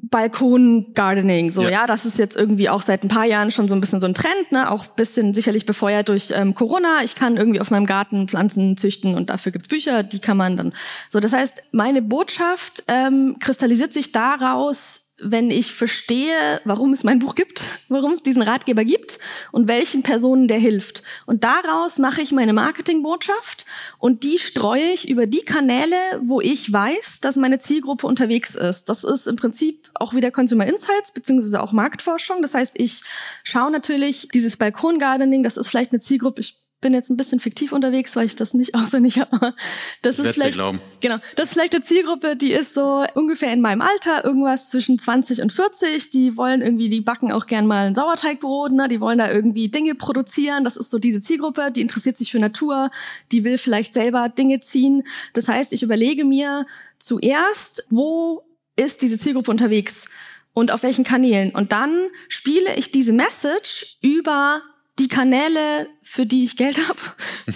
[0.09, 1.69] Balkon Gardening, so ja.
[1.69, 4.07] ja, das ist jetzt irgendwie auch seit ein paar Jahren schon so ein bisschen so
[4.07, 7.03] ein Trend, ne, auch bisschen sicherlich befeuert durch ähm, Corona.
[7.03, 10.57] Ich kann irgendwie auf meinem Garten Pflanzen züchten und dafür gibt's Bücher, die kann man
[10.57, 10.73] dann.
[11.09, 17.19] So, das heißt, meine Botschaft ähm, kristallisiert sich daraus, wenn ich verstehe, warum es mein
[17.19, 19.19] Buch gibt, warum es diesen Ratgeber gibt
[19.51, 21.03] und welchen Personen der hilft.
[21.25, 23.65] Und daraus mache ich meine Marketingbotschaft
[23.99, 28.89] und die streue ich über die Kanäle, wo ich weiß, dass meine Zielgruppe unterwegs ist.
[28.89, 32.41] Das ist im Prinzip auch wieder Consumer Insights beziehungsweise auch Marktforschung.
[32.41, 33.01] Das heißt, ich
[33.43, 37.72] schaue natürlich dieses Balkongardening, das ist vielleicht eine Zielgruppe, ich bin jetzt ein bisschen fiktiv
[37.72, 39.56] unterwegs, weil ich das nicht auswendig habe.
[40.04, 40.60] Das ist vielleicht,
[41.02, 45.00] genau, das ist vielleicht eine Zielgruppe, die ist so ungefähr in meinem Alter, irgendwas zwischen
[45.00, 46.12] 20 und 40.
[46.12, 48.88] Die wollen irgendwie, die backen auch gern mal ein Sauerteigbrot, ne?
[48.88, 50.63] Die wollen da irgendwie Dinge produzieren.
[50.63, 52.91] Das ist so diese Zielgruppe, die interessiert sich für Natur,
[53.32, 55.04] die will vielleicht selber Dinge ziehen.
[55.34, 56.67] Das heißt, ich überlege mir
[57.00, 58.43] zuerst, wo
[58.76, 60.08] ist diese Zielgruppe unterwegs?
[60.56, 61.50] und auf welchen Kanälen.
[61.50, 64.62] Und dann spiele ich diese Message über
[64.99, 66.99] die Kanäle, für die ich Geld habe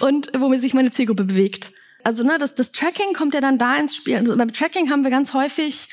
[0.00, 1.72] und womit sich meine Zielgruppe bewegt.
[2.04, 4.16] Also ne, das, das Tracking kommt ja dann da ins Spiel.
[4.16, 5.88] Also beim Tracking haben wir ganz häufig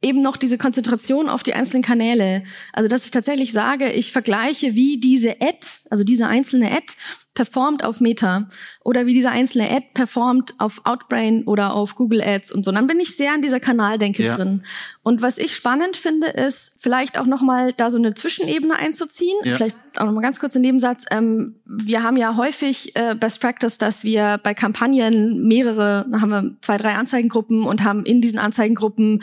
[0.00, 2.44] eben noch diese Konzentration auf die einzelnen Kanäle.
[2.72, 6.94] Also dass ich tatsächlich sage, ich vergleiche, wie diese Ad, also diese einzelne Ad
[7.34, 8.48] performt auf Meta
[8.82, 12.70] oder wie diese einzelne Ad performt auf Outbrain oder auf Google Ads und so.
[12.70, 14.36] Und dann bin ich sehr an dieser Kanaldenke ja.
[14.36, 14.62] drin.
[15.04, 19.36] Und was ich spannend finde, ist vielleicht auch nochmal da so eine Zwischenebene einzuziehen.
[19.44, 19.54] Ja.
[19.54, 21.04] Vielleicht auch nochmal ganz kurz ein Nebensatz.
[21.12, 26.30] Ähm, wir haben ja häufig äh, Best Practice, dass wir bei Kampagnen mehrere, da haben
[26.30, 29.22] wir zwei, drei Anzeigengruppen und haben in diesen Anzeigengruppen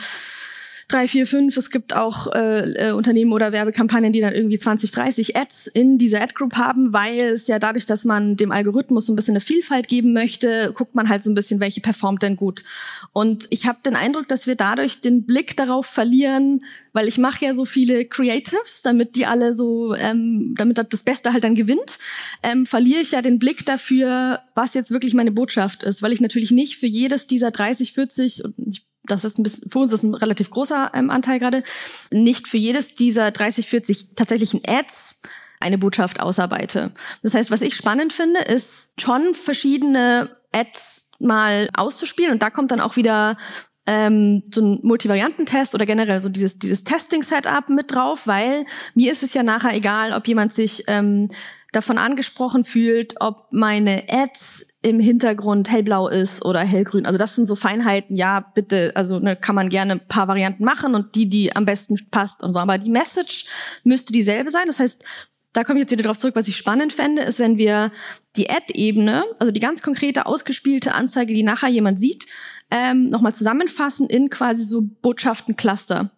[0.87, 1.57] drei, vier, fünf.
[1.57, 5.97] Es gibt auch äh, äh, Unternehmen oder Werbekampagnen, die dann irgendwie 20, 30 Ads in
[5.97, 9.39] dieser Ad-Group haben, weil es ja dadurch, dass man dem Algorithmus so ein bisschen eine
[9.39, 12.63] Vielfalt geben möchte, guckt man halt so ein bisschen, welche performt denn gut.
[13.13, 17.45] Und ich habe den Eindruck, dass wir dadurch den Blick darauf verlieren, weil ich mache
[17.45, 21.97] ja so viele Creatives, damit die alle so, ähm, damit das Beste halt dann gewinnt,
[22.43, 26.21] ähm, verliere ich ja den Blick dafür, was jetzt wirklich meine Botschaft ist, weil ich
[26.21, 29.93] natürlich nicht für jedes dieser 30, 40 und ich das ist ein bisschen, für uns
[29.93, 31.63] ist ein relativ großer ähm, Anteil gerade,
[32.11, 35.21] nicht für jedes dieser 30, 40 tatsächlichen Ads
[35.59, 36.91] eine Botschaft ausarbeite.
[37.23, 42.71] Das heißt, was ich spannend finde, ist schon verschiedene Ads mal auszuspielen und da kommt
[42.71, 43.37] dann auch wieder
[43.87, 48.65] ähm, so ein Multivariantentest oder generell so dieses, dieses Testing-Setup mit drauf, weil
[48.95, 51.29] mir ist es ja nachher egal, ob jemand sich ähm,
[51.71, 57.07] davon angesprochen fühlt, ob meine Ads im Hintergrund hellblau ist oder hellgrün.
[57.07, 60.63] Also das sind so Feinheiten, ja, bitte, also ne, kann man gerne ein paar Varianten
[60.63, 62.59] machen und die, die am besten passt und so.
[62.59, 63.47] Aber die Message
[63.83, 64.67] müsste dieselbe sein.
[64.67, 65.03] Das heißt,
[65.53, 67.91] da komme ich jetzt wieder darauf zurück, was ich spannend fände, ist, wenn wir
[68.37, 72.25] die Ad-Ebene, also die ganz konkrete ausgespielte Anzeige, die nachher jemand sieht,
[72.71, 76.11] ähm, nochmal zusammenfassen in quasi so Botschaften-Cluster.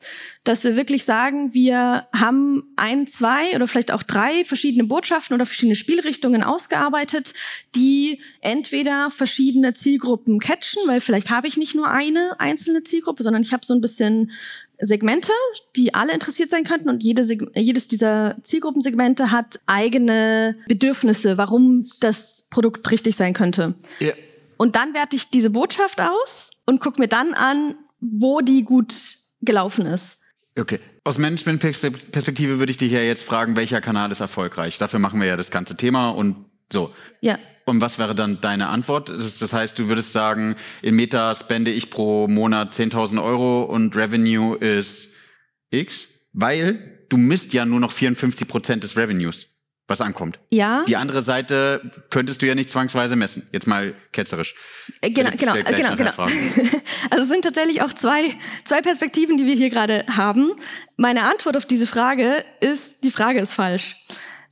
[0.43, 5.45] Dass wir wirklich sagen, wir haben ein, zwei oder vielleicht auch drei verschiedene Botschaften oder
[5.45, 7.33] verschiedene Spielrichtungen ausgearbeitet,
[7.75, 13.41] die entweder verschiedene Zielgruppen catchen, weil vielleicht habe ich nicht nur eine einzelne Zielgruppe, sondern
[13.41, 14.31] ich habe so ein bisschen
[14.79, 15.31] Segmente,
[15.75, 17.23] die alle interessiert sein könnten und jede
[17.55, 23.75] jedes dieser Zielgruppensegmente hat eigene Bedürfnisse, warum das Produkt richtig sein könnte.
[23.99, 24.13] Ja.
[24.57, 28.95] Und dann werte ich diese Botschaft aus und gucke mir dann an, wo die gut
[29.41, 30.19] gelaufen ist.
[30.57, 30.79] Okay.
[31.03, 34.77] Aus Management-Perspektive würde ich dich ja jetzt fragen, welcher Kanal ist erfolgreich?
[34.77, 36.93] Dafür machen wir ja das ganze Thema und so.
[37.21, 37.39] Ja.
[37.65, 39.09] Und was wäre dann deine Antwort?
[39.09, 44.57] Das heißt, du würdest sagen, in Meta spende ich pro Monat 10.000 Euro und Revenue
[44.57, 45.09] ist
[45.69, 49.47] X, weil du misst ja nur noch 54 Prozent des Revenues,
[49.87, 50.39] was ankommt.
[50.49, 50.83] Ja.
[50.85, 53.47] Die andere Seite könntest du ja nicht zwangsweise messen.
[53.51, 54.53] Jetzt mal ketzerisch.
[55.01, 56.11] Äh, genau, genau, genau, genau.
[57.09, 60.51] also es sind tatsächlich auch zwei, zwei Perspektiven, die wir hier gerade haben.
[60.97, 63.95] Meine Antwort auf diese Frage ist, die Frage ist falsch.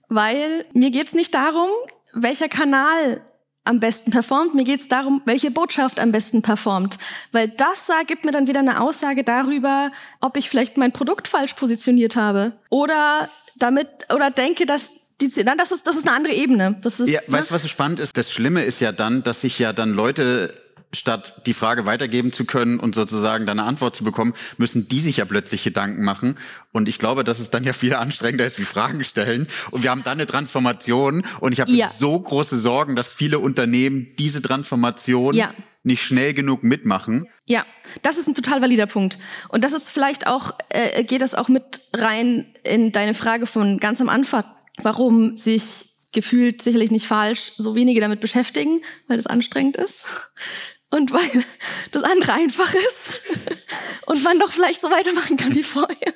[0.08, 1.70] Weil mir geht's nicht darum,
[2.14, 3.22] welcher Kanal
[3.66, 4.54] am besten performt.
[4.54, 6.98] Mir geht es darum, welche Botschaft am besten performt.
[7.32, 11.56] Weil das gibt mir dann wieder eine Aussage darüber, ob ich vielleicht mein Produkt falsch
[11.56, 12.54] positioniert habe.
[12.70, 16.78] Oder damit, oder denke, dass die, na, das ist, das ist eine andere Ebene.
[16.82, 17.34] Das ist, ja, ne?
[17.34, 18.18] weißt du, was so spannend ist?
[18.18, 20.54] Das Schlimme ist ja dann, dass sich ja dann Leute
[20.94, 25.00] statt die Frage weitergeben zu können und sozusagen dann eine Antwort zu bekommen, müssen die
[25.00, 26.38] sich ja plötzlich Gedanken machen.
[26.72, 29.48] Und ich glaube, dass es dann ja viel anstrengender ist wie Fragen stellen.
[29.72, 31.24] Und wir haben dann eine Transformation.
[31.40, 31.90] Und ich habe ja.
[31.90, 35.54] so große Sorgen, dass viele Unternehmen diese Transformation ja
[35.86, 37.28] nicht schnell genug mitmachen.
[37.46, 37.64] Ja,
[38.02, 39.20] das ist ein total valider Punkt.
[39.50, 43.78] Und das ist vielleicht auch, äh, geht das auch mit rein in deine Frage von
[43.78, 44.46] ganz am Anfang,
[44.82, 50.06] warum sich gefühlt sicherlich nicht falsch so wenige damit beschäftigen, weil das anstrengend ist
[50.90, 51.44] und weil
[51.92, 53.22] das andere einfach ist
[54.06, 56.14] und man doch vielleicht so weitermachen kann wie vorher.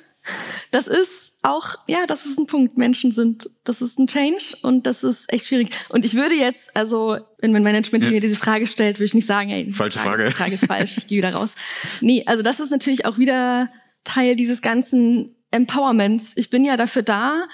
[0.70, 2.76] Das ist auch, ja, das ist ein Punkt.
[2.76, 5.70] Menschen sind, das ist ein Change und das ist echt schwierig.
[5.88, 8.10] Und ich würde jetzt, also, wenn mein Management ja.
[8.10, 10.28] mir diese Frage stellt, würde ich nicht sagen, ey, falsche Frage, Frage.
[10.28, 11.54] Die Frage ist falsch, ich gehe wieder raus.
[12.00, 13.70] Nee, also das ist natürlich auch wieder
[14.04, 16.32] Teil dieses ganzen Empowerments.
[16.36, 17.48] Ich bin ja dafür da,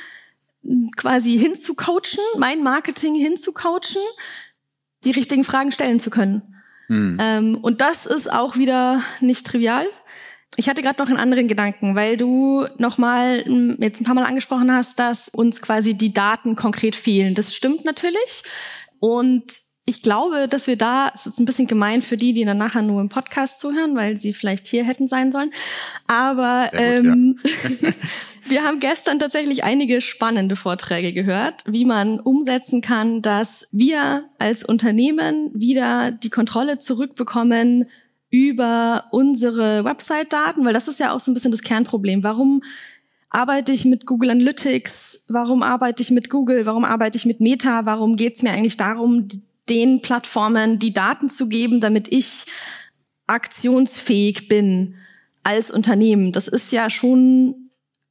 [0.96, 4.02] quasi hinzucoachen, mein Marketing hinzucoachen,
[5.04, 6.42] die richtigen Fragen stellen zu können.
[6.88, 7.18] Hm.
[7.20, 9.86] Ähm, und das ist auch wieder nicht trivial.
[10.56, 14.24] Ich hatte gerade noch einen anderen Gedanken, weil du nochmal hm, jetzt ein paar Mal
[14.24, 17.34] angesprochen hast, dass uns quasi die Daten konkret fehlen.
[17.34, 18.42] Das stimmt natürlich.
[19.00, 22.58] Und ich glaube, dass wir da, es ist ein bisschen gemein für die, die dann
[22.58, 25.50] nachher nur im Podcast zuhören, weil sie vielleicht hier hätten sein sollen.
[26.06, 27.90] Aber gut, ähm, ja.
[28.48, 34.64] wir haben gestern tatsächlich einige spannende Vorträge gehört, wie man umsetzen kann, dass wir als
[34.64, 37.86] Unternehmen wieder die Kontrolle zurückbekommen
[38.30, 42.24] über unsere Website-Daten, weil das ist ja auch so ein bisschen das Kernproblem.
[42.24, 42.62] Warum
[43.30, 45.24] arbeite ich mit Google Analytics?
[45.28, 46.66] Warum arbeite ich mit Google?
[46.66, 47.86] Warum arbeite ich mit Meta?
[47.86, 49.28] Warum geht es mir eigentlich darum,
[49.68, 52.46] den Plattformen die Daten zu geben, damit ich
[53.26, 54.94] aktionsfähig bin
[55.42, 56.32] als Unternehmen?
[56.32, 57.65] Das ist ja schon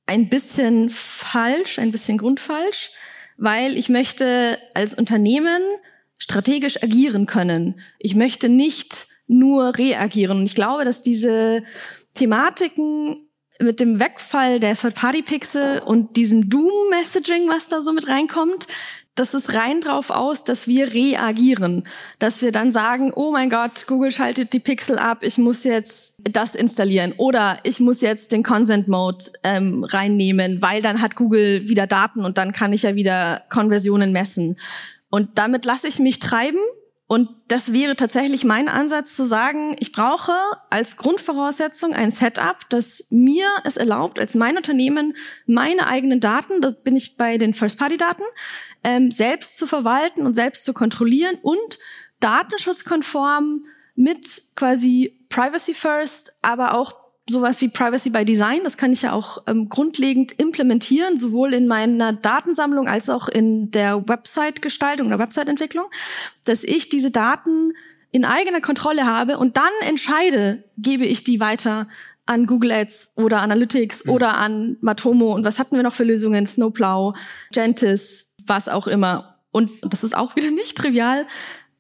[0.05, 2.91] ein bisschen falsch, ein bisschen grundfalsch,
[3.37, 5.61] weil ich möchte als Unternehmen
[6.17, 7.79] strategisch agieren können.
[7.99, 10.45] Ich möchte nicht nur reagieren.
[10.45, 11.63] Ich glaube, dass diese
[12.13, 13.24] Thematiken
[13.59, 18.67] mit dem Wegfall der Third-Party-Pixel und diesem Doom-Messaging, was da so mit reinkommt,
[19.15, 21.83] das ist rein drauf aus, dass wir reagieren.
[22.19, 26.17] Dass wir dann sagen, oh mein Gott, Google schaltet die Pixel ab, ich muss jetzt
[26.19, 27.13] das installieren.
[27.17, 32.25] Oder ich muss jetzt den Consent Mode ähm, reinnehmen, weil dann hat Google wieder Daten
[32.25, 34.57] und dann kann ich ja wieder Konversionen messen.
[35.09, 36.59] Und damit lasse ich mich treiben
[37.07, 40.33] und das wäre tatsächlich mein Ansatz zu sagen, ich brauche
[40.71, 45.15] als Grundvoraussetzung ein Setup, das mir es erlaubt, als mein Unternehmen
[45.45, 48.23] meine eigenen Daten, da bin ich bei den First-Party-Daten,
[48.83, 51.77] ähm, selbst zu verwalten und selbst zu kontrollieren und
[52.21, 59.01] datenschutzkonform mit quasi Privacy First, aber auch sowas wie Privacy by Design, das kann ich
[59.01, 65.19] ja auch ähm, grundlegend implementieren, sowohl in meiner Datensammlung als auch in der Website-Gestaltung oder
[65.19, 65.85] Website-Entwicklung,
[66.45, 67.73] dass ich diese Daten
[68.11, 71.87] in eigener Kontrolle habe und dann entscheide, gebe ich die weiter
[72.27, 74.11] an Google Ads oder Analytics mhm.
[74.11, 76.45] oder an Matomo und was hatten wir noch für Lösungen?
[76.45, 77.13] Snowplow,
[77.51, 79.35] Gentis, was auch immer.
[79.51, 81.25] Und das ist auch wieder nicht trivial,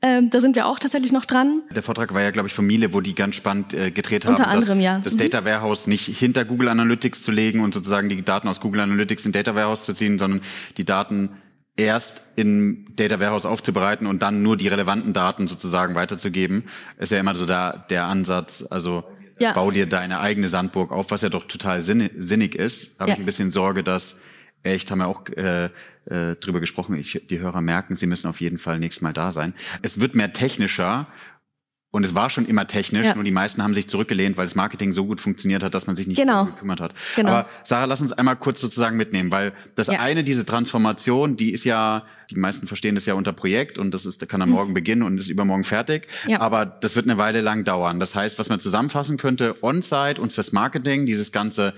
[0.05, 1.63] ähm, da sind wir auch tatsächlich noch dran.
[1.71, 4.35] Der Vortrag war ja, glaube ich, von Miele, wo die ganz spannend äh, gedreht haben,
[4.35, 4.99] Unter anderem, das, ja.
[5.03, 5.17] das mhm.
[5.17, 9.25] Data Warehouse nicht hinter Google Analytics zu legen und sozusagen die Daten aus Google Analytics
[9.25, 10.41] in Data Warehouse zu ziehen, sondern
[10.77, 11.31] die Daten
[11.75, 16.65] erst in Data Warehouse aufzubereiten und dann nur die relevanten Daten sozusagen weiterzugeben.
[16.99, 19.05] Ist ja immer so da, der Ansatz, also
[19.39, 19.53] ja.
[19.53, 22.99] bau dir deine eigene Sandburg auf, was ja doch total sinnig ist.
[22.99, 23.15] Habe ja.
[23.15, 24.17] ich ein bisschen Sorge, dass
[24.65, 25.65] echt, haben wir auch äh,
[26.05, 29.31] äh, drüber gesprochen, ich, die Hörer merken, sie müssen auf jeden Fall nächstes Mal da
[29.31, 29.53] sein.
[29.81, 31.07] Es wird mehr technischer
[31.95, 33.15] und es war schon immer technisch, ja.
[33.15, 35.95] nur die meisten haben sich zurückgelehnt, weil das Marketing so gut funktioniert hat, dass man
[35.95, 36.43] sich nicht genau.
[36.43, 36.93] gekümmert hat.
[37.15, 37.29] Genau.
[37.29, 40.01] Aber Sarah, lass uns einmal kurz sozusagen mitnehmen, weil das ja.
[40.01, 44.05] eine, diese Transformation, die ist ja, die meisten verstehen das ja unter Projekt und das
[44.05, 46.09] ist, kann am Morgen beginnen und ist übermorgen fertig.
[46.27, 46.41] Ja.
[46.41, 48.01] Aber das wird eine Weile lang dauern.
[48.01, 51.73] Das heißt, was man zusammenfassen könnte, On-Site und fürs Marketing, dieses ganze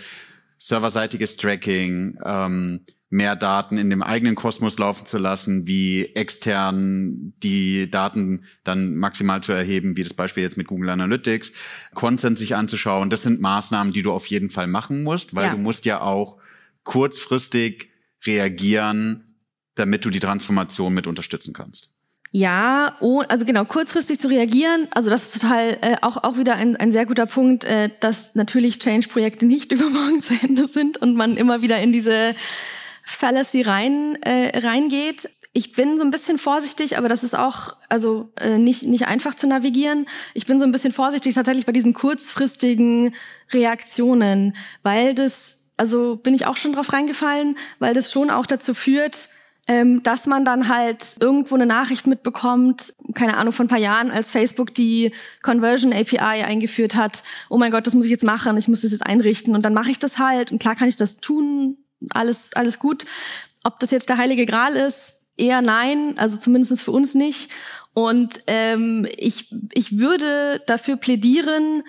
[0.58, 7.90] serverseitiges Tracking, ähm, mehr Daten in dem eigenen Kosmos laufen zu lassen, wie extern die
[7.90, 11.54] Daten dann maximal zu erheben, wie das Beispiel jetzt mit Google Analytics,
[11.94, 13.10] Consent sich anzuschauen.
[13.10, 15.52] Das sind Maßnahmen, die du auf jeden Fall machen musst, weil ja.
[15.52, 16.38] du musst ja auch
[16.84, 17.90] kurzfristig
[18.26, 19.36] reagieren,
[19.76, 21.94] damit du die Transformation mit unterstützen kannst.
[22.38, 26.54] Ja, oh, also genau, kurzfristig zu reagieren, also das ist total äh, auch, auch wieder
[26.54, 31.16] ein, ein sehr guter Punkt, äh, dass natürlich Change-Projekte nicht übermorgen zu Ende sind und
[31.16, 32.36] man immer wieder in diese
[33.04, 35.32] Fallacy rein, äh, reingeht.
[35.54, 39.34] Ich bin so ein bisschen vorsichtig, aber das ist auch also äh, nicht nicht einfach
[39.34, 40.06] zu navigieren.
[40.36, 43.16] Ich bin so ein bisschen vorsichtig tatsächlich bei diesen kurzfristigen
[43.52, 48.76] Reaktionen, weil das also bin ich auch schon drauf reingefallen, weil das schon auch dazu
[48.76, 49.28] führt,
[49.68, 54.12] ähm, dass man dann halt irgendwo eine Nachricht mitbekommt, keine Ahnung, von ein paar Jahren,
[54.12, 58.58] als Facebook die Conversion API eingeführt hat, oh mein Gott, das muss ich jetzt machen,
[58.58, 60.96] ich muss das jetzt einrichten und dann mache ich das halt und klar kann ich
[60.96, 61.78] das tun,
[62.12, 63.06] alles, alles gut.
[63.64, 67.52] Ob das jetzt der heilige Gral ist, eher nein, also zumindest für uns nicht.
[67.94, 71.84] Und ähm, ich, ich würde dafür plädieren,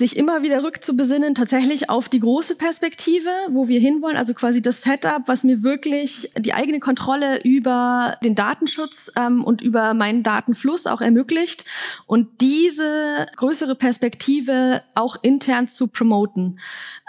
[0.00, 4.82] sich immer wieder rückzubesinnen, tatsächlich auf die große Perspektive, wo wir hinwollen, also quasi das
[4.82, 10.86] Setup, was mir wirklich die eigene Kontrolle über den Datenschutz ähm, und über meinen Datenfluss
[10.86, 11.64] auch ermöglicht
[12.06, 16.58] und diese größere Perspektive auch intern zu promoten.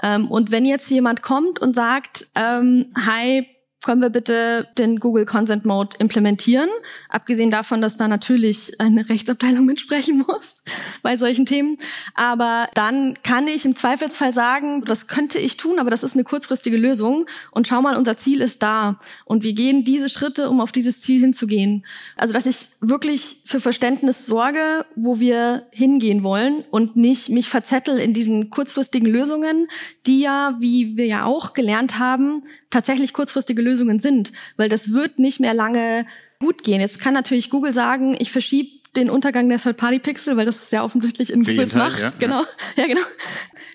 [0.03, 3.47] Ähm, und wenn jetzt jemand kommt und sagt, ähm, hi,
[3.83, 6.69] können wir bitte den Google Consent Mode implementieren?
[7.09, 10.61] Abgesehen davon, dass da natürlich eine Rechtsabteilung mitsprechen muss
[11.01, 11.77] bei solchen Themen.
[12.13, 16.23] Aber dann kann ich im Zweifelsfall sagen, das könnte ich tun, aber das ist eine
[16.23, 17.25] kurzfristige Lösung.
[17.49, 18.99] Und schau mal, unser Ziel ist da.
[19.25, 21.83] Und wir gehen diese Schritte, um auf dieses Ziel hinzugehen.
[22.15, 27.97] Also, dass ich wirklich für Verständnis sorge, wo wir hingehen wollen und nicht mich verzettel
[27.97, 29.67] in diesen kurzfristigen Lösungen,
[30.05, 35.19] die ja, wie wir ja auch gelernt haben, tatsächlich kurzfristige Lösungen sind, weil das wird
[35.19, 36.05] nicht mehr lange
[36.39, 36.81] gut gehen.
[36.81, 40.83] Jetzt kann natürlich Google sagen, ich verschiebe den Untergang der Third-Party-Pixel, weil das ist ja
[40.83, 41.99] offensichtlich in Googles Macht.
[41.99, 42.47] Ja, genau, ja.
[42.83, 43.01] ja genau.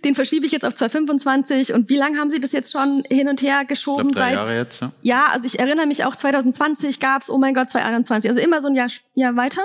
[0.04, 3.28] Den verschiebe ich jetzt auf 225 und wie lange haben Sie das jetzt schon hin
[3.28, 4.08] und her geschoben?
[4.08, 4.92] Ich glaub, drei seit Jahre jetzt, ja.
[5.02, 8.68] ja, also ich erinnere mich auch 2020 gab's, oh mein Gott, 2021, also immer so
[8.68, 9.62] ein Jahr, Jahr weiter.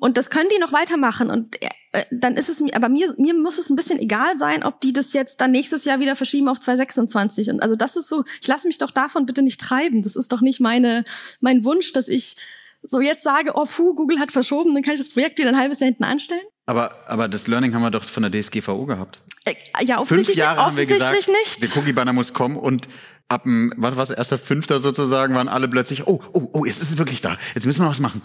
[0.00, 1.30] Und das können die noch weitermachen.
[1.30, 1.60] Und
[1.92, 4.80] äh, dann ist es mir, aber mir, mir muss es ein bisschen egal sein, ob
[4.80, 7.50] die das jetzt dann nächstes Jahr wieder verschieben auf 2026.
[7.50, 10.02] Und also das ist so, ich lasse mich doch davon bitte nicht treiben.
[10.02, 11.04] Das ist doch nicht meine,
[11.40, 12.36] mein Wunsch, dass ich
[12.82, 15.56] so jetzt sage, oh puh, Google hat verschoben, dann kann ich das Projekt wieder ein
[15.56, 16.42] halbes Jahr hinten anstellen.
[16.66, 19.18] Aber, aber das Learning haben wir doch von der DSGVO gehabt.
[19.44, 21.62] Äh, ja, offensichtlich, Fünf Jahre haben wir gesagt, nicht.
[21.62, 22.86] der Cookie-Banner muss kommen und
[23.28, 26.92] ab dem, was war erster Fünfter sozusagen, waren alle plötzlich, oh, oh, oh, jetzt ist
[26.92, 28.22] es wirklich da, jetzt müssen wir was machen.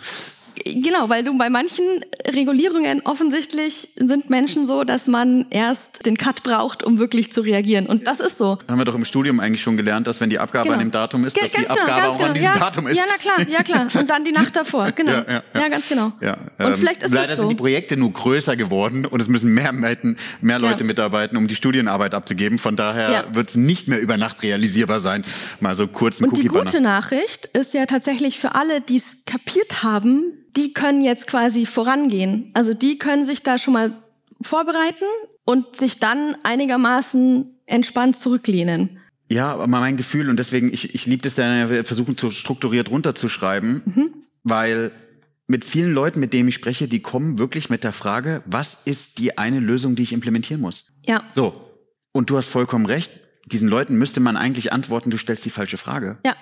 [0.66, 1.86] Genau, weil du bei manchen
[2.28, 7.86] Regulierungen offensichtlich sind Menschen so, dass man erst den Cut braucht, um wirklich zu reagieren.
[7.88, 8.58] Und das ist so.
[8.68, 10.74] Haben wir doch im Studium eigentlich schon gelernt, dass wenn die Abgabe Genau.
[10.76, 12.34] an dem Datum ist, Ge- dass die genau, Abgabe auch an genau.
[12.34, 12.98] diesem ja, Datum ist.
[12.98, 13.88] Ja, na klar, ja klar.
[14.02, 15.12] Und dann die Nacht davor, genau.
[15.12, 15.68] Ja, ja, ja.
[15.70, 16.12] ganz genau.
[16.22, 17.42] Ja, Und ähm, vielleicht ist leider es so.
[17.44, 20.86] sind die Projekte nur größer geworden und es müssen mehr, mehr Leute Ja.
[20.88, 22.58] mitarbeiten, um die Studienarbeit abzugeben.
[22.60, 23.24] Von daher Ja.
[23.34, 25.24] wird es nicht mehr über Nacht realisierbar sein.
[25.60, 29.18] Mal so kurz ein Und die gute Nachricht ist ja tatsächlich für alle, die es
[29.26, 30.24] kapiert haben,
[30.56, 32.52] die können jetzt quasi vorangehen.
[32.54, 33.92] Also die können sich da schon mal
[34.42, 35.06] vorbereiten
[35.46, 39.00] und sich dann einigermaßen entspannt zurücklehnen.
[39.32, 43.82] Ja, aber mein Gefühl und deswegen, ich, ich liebe das dann, versuchen zu strukturiert runterzuschreiben,
[43.86, 44.14] Mhm.
[44.44, 44.92] weil
[45.48, 49.18] mit vielen Leuten, mit denen ich spreche, die kommen wirklich mit der Frage, was ist
[49.20, 50.86] die eine Lösung, die ich implementieren muss?
[51.06, 51.24] Ja.
[51.30, 51.70] So.
[52.12, 53.12] Und du hast vollkommen recht.
[53.46, 56.18] Diesen Leuten müsste man eigentlich antworten, du stellst die falsche Frage.
[56.26, 56.36] Ja.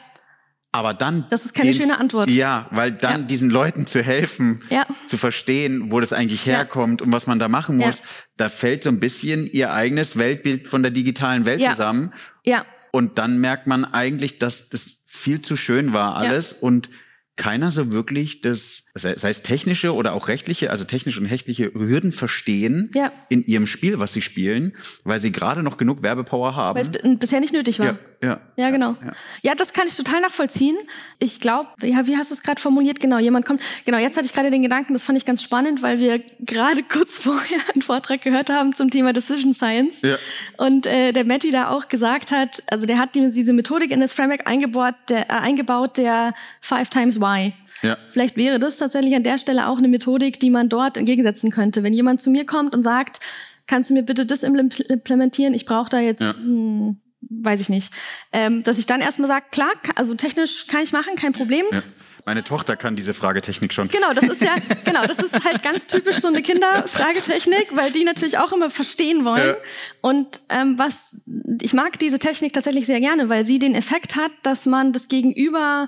[0.73, 1.25] Aber dann.
[1.29, 2.29] Das ist keine den- schöne Antwort.
[2.31, 3.27] Ja, weil dann Ja.
[3.27, 4.86] diesen Leuten zu helfen, Ja.
[5.07, 6.57] zu verstehen, wo das eigentlich Ja.
[6.57, 7.88] herkommt und was man da machen Ja.
[7.88, 8.01] muss,
[8.38, 11.71] da fällt so ein bisschen ihr eigenes Weltbild von der digitalen Welt Ja.
[11.71, 12.13] zusammen.
[12.45, 12.65] Ja.
[12.91, 16.89] Und dann merkt man eigentlich, dass das viel zu schön war alles und
[17.36, 22.12] keiner so wirklich das, sei es technische oder auch rechtliche, also technische und rechtliche Hürden
[22.12, 23.12] verstehen Ja.
[23.30, 24.73] in ihrem Spiel, was sie spielen,
[25.04, 26.77] weil sie gerade noch genug Werbepower haben.
[26.77, 27.86] Weil es bisher nicht nötig war.
[27.88, 28.41] ja, ja.
[28.58, 28.95] Ja, genau.
[29.04, 29.12] Ja.
[29.41, 30.77] Ja, das kann ich total nachvollziehen.
[31.19, 32.99] Ich glaube, ja, wie hast du es gerade formuliert?
[32.99, 33.62] Genau, jemand kommt.
[33.86, 36.84] Genau, jetzt hatte ich gerade den Gedanken, das fand ich ganz spannend, weil wir gerade
[36.89, 40.01] kurz vorher einen Vortrag gehört haben zum Thema Decision Science.
[40.01, 40.17] Ja.
[40.58, 44.01] Und äh, der Matti da auch gesagt hat, also der hat die, diese Methodik in
[44.01, 47.54] das Framework eingebaut, der, äh, eingebaut, der Five Times Why.
[47.81, 47.97] Ja.
[48.09, 51.83] Vielleicht wäre das tatsächlich an der Stelle auch eine Methodik, die man dort entgegensetzen könnte.
[51.83, 53.19] Wenn jemand zu mir kommt und sagt,
[53.67, 56.33] kannst du mir bitte das impl- implementieren, ich brauche da jetzt, Ja.
[56.35, 56.97] hm,
[57.29, 57.93] weiß ich nicht,
[58.33, 61.65] ähm, dass ich dann erstmal sage, klar, also technisch kann ich machen, kein Problem.
[61.71, 61.81] Ja.
[62.23, 63.87] Meine Tochter kann diese Fragetechnik schon.
[63.87, 64.53] Genau, das ist ja,
[64.85, 69.25] genau, das ist halt ganz typisch so eine Kinderfragetechnik, weil die natürlich auch immer verstehen
[69.25, 69.47] wollen.
[69.47, 69.55] Ja.
[70.01, 71.15] Und ähm, was
[71.61, 75.07] ich mag diese Technik tatsächlich sehr gerne, weil sie den Effekt hat, dass man das
[75.07, 75.87] Gegenüber,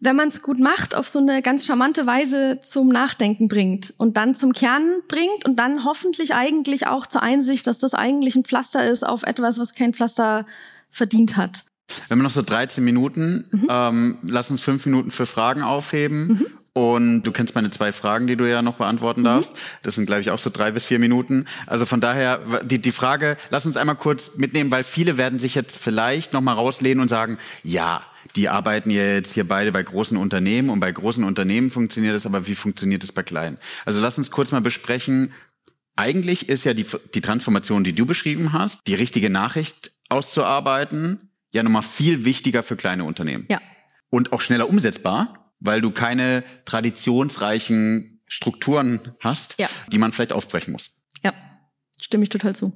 [0.00, 4.16] wenn man es gut macht, auf so eine ganz charmante Weise zum Nachdenken bringt und
[4.16, 8.44] dann zum Kern bringt und dann hoffentlich eigentlich auch zur Einsicht, dass das eigentlich ein
[8.44, 10.46] Pflaster ist auf etwas, was kein Pflaster
[10.90, 11.64] verdient hat.
[12.08, 13.46] Wir haben noch so 13 Minuten.
[13.50, 13.66] Mhm.
[13.68, 16.46] Ähm, lass uns fünf Minuten für Fragen aufheben.
[16.72, 18.78] Und du kennst meine zwei Fragen, die du ja noch Mhm.
[18.78, 19.54] beantworten darfst.
[19.82, 21.46] Das sind, glaube ich, auch so drei bis vier Minuten.
[21.66, 25.56] Also von daher, die, die Frage, lass uns einmal kurz mitnehmen, weil viele werden sich
[25.56, 28.02] jetzt vielleicht noch mal rauslehnen und sagen, ja,
[28.36, 32.26] die arbeiten ja jetzt hier beide bei großen Unternehmen und bei großen Unternehmen funktioniert das,
[32.26, 33.58] aber wie funktioniert das bei kleinen?
[33.84, 35.32] Also lass uns kurz mal besprechen,
[35.96, 41.62] eigentlich ist ja die, die Transformation, die du beschrieben hast, die richtige Nachricht auszuarbeiten, ja
[41.62, 43.46] nochmal viel wichtiger für kleine Unternehmen.
[43.50, 43.60] Ja.
[44.08, 49.68] Und auch schneller umsetzbar, weil du keine traditionsreichen Strukturen hast, Ja.
[49.92, 50.90] die man vielleicht aufbrechen muss.
[51.24, 51.32] Ja,
[52.00, 52.72] stimme ich total zu.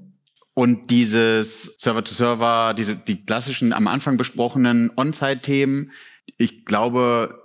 [0.55, 5.91] Und dieses Server-to-Server, diese, die klassischen am Anfang besprochenen On-Site-Themen,
[6.39, 7.41] ich glaube,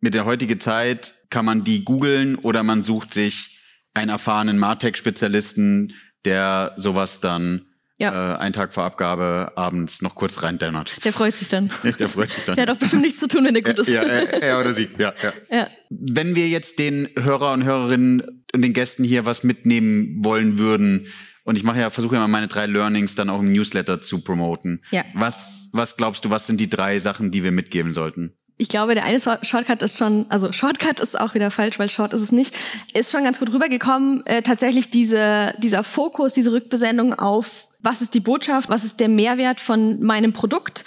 [0.00, 3.58] mit der heutigen Zeit kann man die googeln oder man sucht sich
[3.94, 5.94] einen erfahrenen Martech-Spezialisten,
[6.24, 7.66] der sowas dann
[7.98, 8.34] Ja.
[8.34, 11.04] äh, einen Tag vor Abgabe abends noch kurz reindämmert.
[11.04, 11.70] Der freut sich dann.
[11.98, 12.56] Der freut sich dann.
[12.56, 13.88] Der hat auch bestimmt nichts zu tun, wenn der gut ist.
[13.88, 14.88] ja, er, er oder sie.
[14.98, 15.32] Ja, ja.
[15.56, 15.68] Ja.
[15.90, 21.06] Wenn wir jetzt den Hörer und Hörerinnen und den Gästen hier was mitnehmen wollen würden,
[21.48, 24.20] und ich mache ja, versuche ja mal meine drei Learnings dann auch im Newsletter zu
[24.20, 24.82] promoten.
[24.90, 25.02] Ja.
[25.14, 28.34] Was, was glaubst du, was sind die drei Sachen, die wir mitgeben sollten?
[28.58, 31.88] Ich glaube, der eine Short- Shortcut ist schon, also Shortcut ist auch wieder falsch, weil
[31.88, 32.54] Short ist es nicht,
[32.92, 34.26] ist schon ganz gut rübergekommen.
[34.26, 39.08] Äh, tatsächlich diese, dieser Fokus, diese Rückbesendung auf, was ist die Botschaft, was ist der
[39.08, 40.84] Mehrwert von meinem Produkt,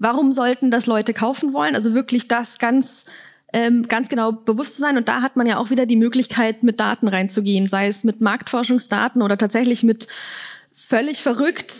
[0.00, 1.76] warum sollten das Leute kaufen wollen?
[1.76, 3.04] Also wirklich das ganz
[3.52, 4.96] ähm, ganz genau bewusst zu sein.
[4.96, 8.20] Und da hat man ja auch wieder die Möglichkeit, mit Daten reinzugehen, sei es mit
[8.20, 10.06] Marktforschungsdaten oder tatsächlich mit
[10.74, 11.72] völlig verrückt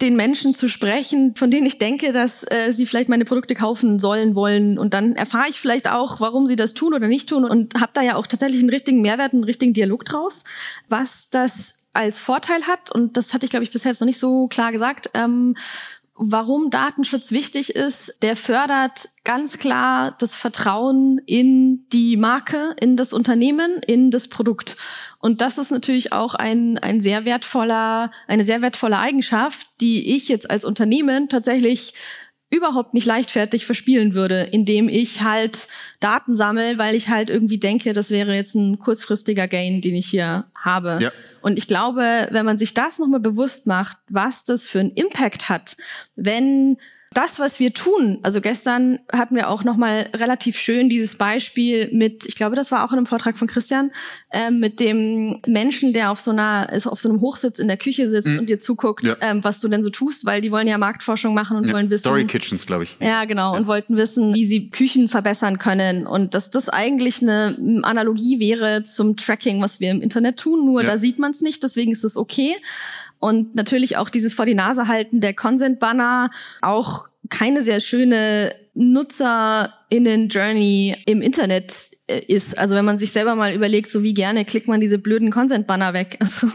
[0.00, 3.98] den Menschen zu sprechen, von denen ich denke, dass äh, sie vielleicht meine Produkte kaufen
[3.98, 4.78] sollen, wollen.
[4.78, 7.92] Und dann erfahre ich vielleicht auch, warum sie das tun oder nicht tun und habe
[7.94, 10.44] da ja auch tatsächlich einen richtigen Mehrwert, einen richtigen Dialog draus,
[10.88, 12.92] was das als Vorteil hat.
[12.92, 15.10] Und das hatte ich, glaube ich, bisher jetzt noch nicht so klar gesagt.
[15.14, 15.56] Ähm,
[16.18, 23.12] warum Datenschutz wichtig ist, der fördert ganz klar das Vertrauen in die Marke, in das
[23.12, 24.76] Unternehmen, in das Produkt.
[25.20, 30.28] Und das ist natürlich auch ein, ein sehr wertvoller, eine sehr wertvolle Eigenschaft, die ich
[30.28, 31.94] jetzt als Unternehmen tatsächlich
[32.50, 35.68] überhaupt nicht leichtfertig verspielen würde, indem ich halt
[36.00, 40.06] Daten sammle, weil ich halt irgendwie denke, das wäre jetzt ein kurzfristiger Gain, den ich
[40.06, 40.98] hier habe.
[41.00, 41.12] Ja.
[41.42, 45.48] Und ich glaube, wenn man sich das nochmal bewusst macht, was das für einen Impact
[45.48, 45.76] hat,
[46.16, 46.78] wenn
[47.14, 52.26] das, was wir tun, also gestern hatten wir auch nochmal relativ schön dieses Beispiel mit,
[52.26, 53.90] ich glaube, das war auch in einem Vortrag von Christian,
[54.30, 57.78] ähm, mit dem Menschen, der auf so einer, ist auf so einem Hochsitz in der
[57.78, 58.40] Küche sitzt Mhm.
[58.40, 59.16] und dir zuguckt, Ja.
[59.22, 61.88] ähm, was du denn so tust, weil die wollen ja Marktforschung machen und Ja, wollen
[61.90, 62.00] wissen.
[62.00, 62.96] Story Kitchens, glaube ich.
[63.00, 63.56] Ja, genau.
[63.56, 66.06] Und wollten wissen, wie sie Küchen verbessern können.
[66.06, 70.66] Und dass das eigentlich eine Analogie wäre zum Tracking, was wir im Internet tun.
[70.66, 70.90] Nur Ja.
[70.90, 72.54] da sieht man es nicht, deswegen ist es okay.
[73.18, 76.30] Und natürlich auch dieses vor die Nase halten der Consent-Banner,
[76.62, 82.56] auch keine sehr schöne NutzerInnen-Journey im Internet äh, ist.
[82.56, 85.92] Also wenn man sich selber mal überlegt, so wie gerne klickt man diese blöden Consent-Banner
[85.92, 86.18] weg.
[86.28, 86.46] Also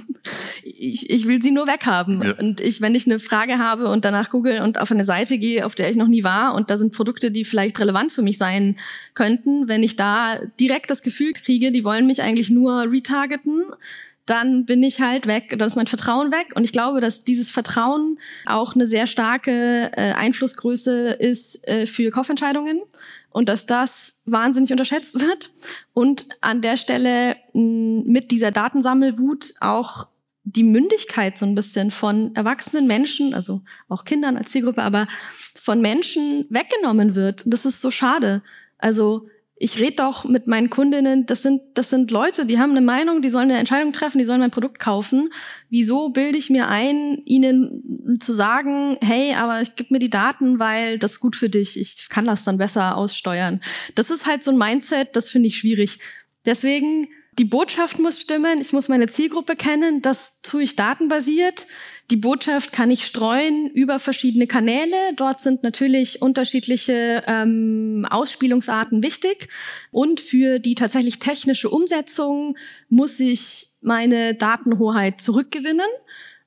[0.66, 2.24] ich, ich will sie nur weghaben.
[2.24, 2.38] Ja.
[2.38, 5.66] Und ich, wenn ich eine Frage habe und danach google und auf eine Seite gehe,
[5.66, 8.38] auf der ich noch nie war und da sind Produkte, die vielleicht relevant für mich
[8.38, 8.78] sein
[9.14, 13.64] könnten, wenn ich da direkt das Gefühl kriege, die wollen mich eigentlich nur retargeten,
[14.26, 16.54] dann bin ich halt weg, dann ist mein Vertrauen weg.
[16.56, 22.10] Und ich glaube, dass dieses Vertrauen auch eine sehr starke äh, Einflussgröße ist äh, für
[22.12, 22.82] Kaufentscheidungen
[23.30, 25.52] und dass das wahnsinnig unterschätzt wird.
[25.94, 30.08] Und an der Stelle mh, mit dieser Datensammelwut auch
[30.46, 35.08] die Mündigkeit so ein bisschen von erwachsenen Menschen, also auch Kindern als Zielgruppe, aber
[35.56, 37.46] von Menschen weggenommen wird.
[37.46, 38.42] Und das ist so schade.
[38.78, 39.28] Also
[39.64, 43.22] ich rede doch mit meinen Kundinnen, das sind, das sind Leute, die haben eine Meinung,
[43.22, 45.30] die sollen eine Entscheidung treffen, die sollen mein Produkt kaufen.
[45.70, 50.60] Wieso bilde ich mir ein, ihnen zu sagen, hey, aber ich gebe mir die Daten,
[50.60, 53.62] weil das ist gut für dich, ich kann das dann besser aussteuern.
[53.96, 56.00] Das ist halt so ein Mindset, das finde ich schwierig.
[56.46, 57.08] Deswegen,
[57.40, 61.68] die Botschaft muss stimmen, ich muss meine Zielgruppe kennen, das tue ich datenbasiert.
[62.12, 64.96] Die Botschaft kann ich streuen über verschiedene Kanäle.
[65.16, 69.50] Dort sind natürlich unterschiedliche ähm, Ausspielungsarten wichtig.
[69.92, 72.58] Und für die tatsächlich technische Umsetzung
[72.90, 75.88] muss ich meine Datenhoheit zurückgewinnen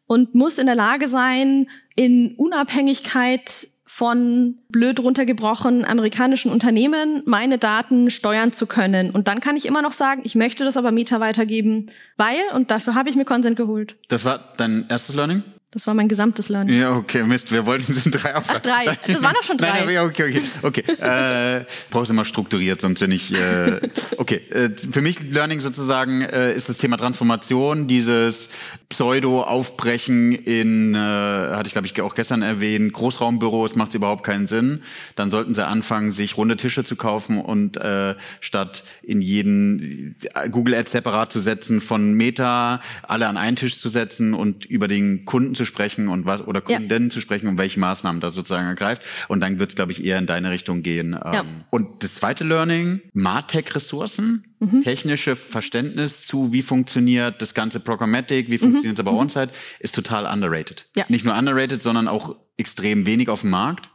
[0.07, 8.11] und muss in der Lage sein, in Unabhängigkeit von blöd runtergebrochen amerikanischen Unternehmen meine Daten
[8.11, 9.11] steuern zu können.
[9.11, 11.87] Und dann kann ich immer noch sagen, ich möchte das aber Meta weitergeben,
[12.19, 13.97] weil, und dafür habe ich mir Consent geholt.
[14.09, 15.43] Das war dein erstes Learning?
[15.77, 16.81] Das war mein gesamtes Learning.
[16.81, 18.47] Ja, okay, Mist, wir wollten sind drei auf.
[18.49, 18.97] Ach, drei.
[19.07, 19.85] Das waren doch schon drei.
[19.85, 20.83] Nein, aber okay, okay.
[20.89, 21.61] Okay.
[21.61, 23.35] äh, brauchst immer strukturiert, sonst bin ich.
[23.35, 23.81] Äh,
[24.17, 24.41] okay.
[24.49, 28.49] Äh, für mich Learning sozusagen äh, ist das Thema Transformation, dieses
[28.89, 34.83] Pseudo-Aufbrechen in, äh, hatte ich glaube ich auch gestern erwähnt, Großraumbüros macht überhaupt keinen Sinn.
[35.15, 40.49] Dann sollten sie anfangen, sich runde Tische zu kaufen und äh, statt in jeden äh,
[40.49, 44.89] Google Ads separat zu setzen von Meta, alle an einen Tisch zu setzen und über
[44.89, 46.79] den Kunden zu sprechen und was oder Ja.
[46.79, 49.03] Kunden zu sprechen und welche Maßnahmen da sozusagen ergreift.
[49.29, 51.13] Und dann wird es, glaube ich, eher in deine Richtung gehen.
[51.15, 51.45] Ähm, Ja.
[51.71, 54.81] Und das zweite Learning, Martech-Ressourcen, Mhm.
[54.83, 60.25] technische Verständnis zu, wie funktioniert das ganze Programmatic, wie funktioniert es aber On-Site, ist total
[60.27, 60.87] underrated.
[60.95, 60.99] Mhm.
[61.01, 61.05] Ja.
[61.09, 63.91] Nicht nur underrated, sondern auch extrem wenig auf dem Markt.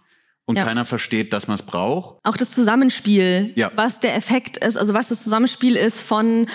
[0.52, 0.66] Und Ja.
[0.66, 2.18] keiner versteht, dass man es braucht.
[2.24, 3.72] Auch das Zusammenspiel, Ja.
[3.76, 6.46] was der Effekt ist, also was das Zusammenspiel ist von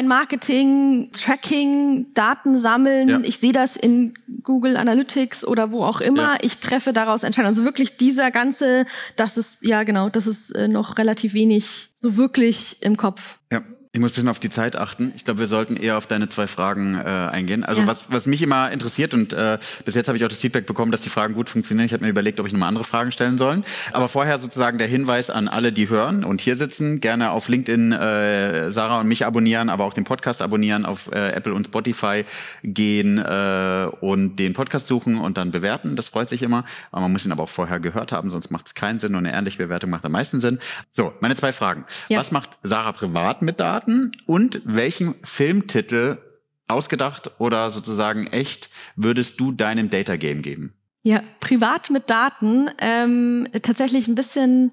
[0.00, 3.08] Online-Marketing, Tracking, Daten sammeln.
[3.08, 3.20] Ja.
[3.22, 6.42] Ich sehe das in Google Analytics oder wo auch immer.
[6.42, 7.52] Ich treffe daraus Entscheidungen.
[7.54, 8.84] Also wirklich dieser ganze,
[9.16, 13.38] das ist, ja genau, das ist äh, noch relativ wenig so wirklich im Kopf.
[13.52, 13.62] Ja.
[13.96, 15.10] Ich muss ein bisschen auf die Zeit achten.
[15.16, 17.64] Ich glaube, wir sollten eher auf deine zwei Fragen äh, eingehen.
[17.64, 17.86] Also Ja.
[17.86, 20.92] was, was mich immer interessiert und äh, bis jetzt habe ich auch das Feedback bekommen,
[20.92, 21.86] dass die Fragen gut funktionieren.
[21.86, 23.64] Ich habe mir überlegt, ob ich nochmal andere Fragen stellen sollen.
[23.94, 27.92] Aber vorher sozusagen der Hinweis an alle, die hören und hier sitzen, gerne auf LinkedIn
[27.92, 32.26] äh, Sarah und mich abonnieren, aber auch den Podcast abonnieren, auf äh, Apple und Spotify
[32.62, 35.96] gehen äh, und den Podcast suchen und dann bewerten.
[35.96, 36.66] Das freut sich immer.
[36.92, 39.24] Aber man muss ihn aber auch vorher gehört haben, sonst macht es keinen Sinn und
[39.24, 40.58] eine ehrliche Bewertung macht am meisten Sinn.
[40.90, 41.86] So, meine zwei Fragen.
[42.10, 42.18] Ja.
[42.18, 43.85] Was macht Sarah privat mit Daten
[44.26, 46.18] und welchen Filmtitel
[46.68, 50.74] ausgedacht oder sozusagen echt würdest du deinem Data Game geben?
[51.02, 54.72] Ja, privat mit Daten ähm, tatsächlich ein bisschen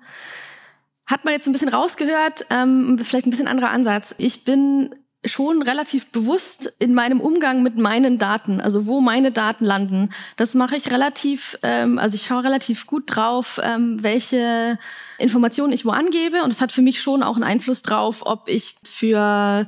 [1.05, 4.15] hat man jetzt ein bisschen rausgehört, ähm, vielleicht ein bisschen anderer Ansatz.
[4.17, 4.95] Ich bin
[5.25, 10.09] schon relativ bewusst in meinem Umgang mit meinen Daten, also wo meine Daten landen.
[10.35, 14.77] Das mache ich relativ, ähm, also ich schaue relativ gut drauf, ähm, welche
[15.17, 18.49] Informationen ich wo angebe und es hat für mich schon auch einen Einfluss drauf, ob
[18.49, 19.67] ich für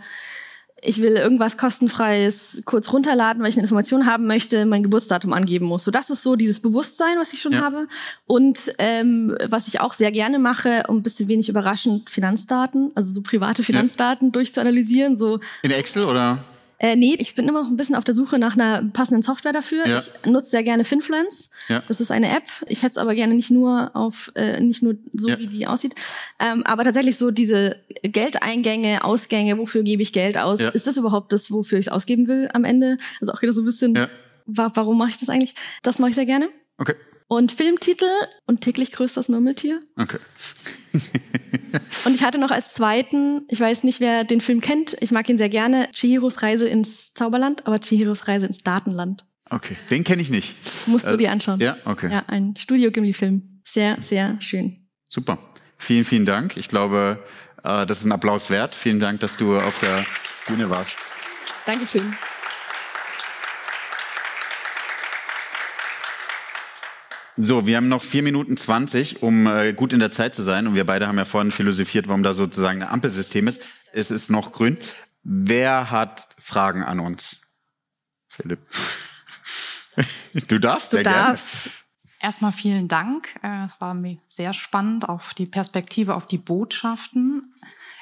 [0.82, 5.66] ich will irgendwas kostenfreies kurz runterladen, weil ich eine Information haben möchte, mein Geburtsdatum angeben
[5.66, 5.84] muss.
[5.84, 7.62] So, das ist so dieses Bewusstsein, was ich schon Ja.
[7.62, 7.88] habe.
[8.28, 13.14] Und ähm, was ich auch sehr gerne mache, um ein bisschen wenig überraschend Finanzdaten, also
[13.14, 15.16] so private Finanzdaten durchzuanalysieren.
[15.16, 16.40] So, In Excel oder?
[16.80, 19.54] Äh, nee, ich bin immer noch ein bisschen auf der Suche nach einer passenden Software
[19.54, 19.88] dafür.
[19.88, 19.98] Ja.
[20.00, 21.50] Ich nutze sehr gerne Finfluence.
[21.70, 21.84] Ja.
[21.88, 22.44] Das ist eine App.
[22.68, 25.40] Ich hätte es aber gerne nicht nur auf, äh, nicht nur so, Ja.
[25.40, 25.96] wie die aussieht.
[26.40, 30.60] Ähm, aber tatsächlich so diese Geldeingänge, Ausgänge, wofür gebe ich Geld aus?
[30.60, 32.98] Ist das überhaupt das, wofür ich es ausgeben will am Ende?
[33.22, 33.98] Also auch wieder so ein bisschen,
[34.46, 35.56] wa warum mache ich das eigentlich?
[35.84, 36.50] Das mache ich sehr gerne.
[36.78, 36.94] Okay.
[37.28, 38.06] Und Filmtitel
[38.46, 39.80] und täglich grüßt das Murmeltier.
[39.98, 40.20] Okay.
[42.06, 45.28] Und ich hatte noch als zweiten, ich weiß nicht, wer den Film kennt, ich mag
[45.30, 49.26] ihn sehr gerne, Chihiros Reise ins Zauberland, aber Chihiros Reise ins Datenland.
[49.50, 49.76] Okay.
[49.92, 50.56] Den kenne ich nicht.
[50.88, 51.60] Musst du Äh, dir anschauen.
[51.60, 52.12] Ja, okay.
[52.12, 53.62] Ja, ein Studio Ghibli-Film.
[53.64, 54.88] Sehr, sehr schön.
[55.10, 55.38] Super.
[55.78, 56.58] Vielen, vielen Dank.
[56.58, 57.24] Ich glaube,
[57.64, 58.74] äh, das ist ein Applaus wert.
[58.76, 60.06] Vielen Dank, dass du auf der
[60.48, 60.98] Bühne warst.
[61.66, 62.16] Dankeschön.
[67.38, 70.68] So, wir haben noch vier Minuten zwanzig, um äh, gut in der Zeit zu sein.
[70.68, 73.62] Und wir beide haben ja vorhin philosophiert, warum da sozusagen ein Ampelsystem ist.
[73.92, 74.78] Es ist noch grün.
[75.24, 77.38] Wer hat Fragen an uns?
[78.30, 78.60] Philipp.
[80.50, 81.70] Du darfst Du sehr darfst.
[82.20, 83.34] Erstmal vielen Dank.
[83.42, 87.56] Äh, Es war mir sehr spannend auf die Perspektive, auf die Botschaften.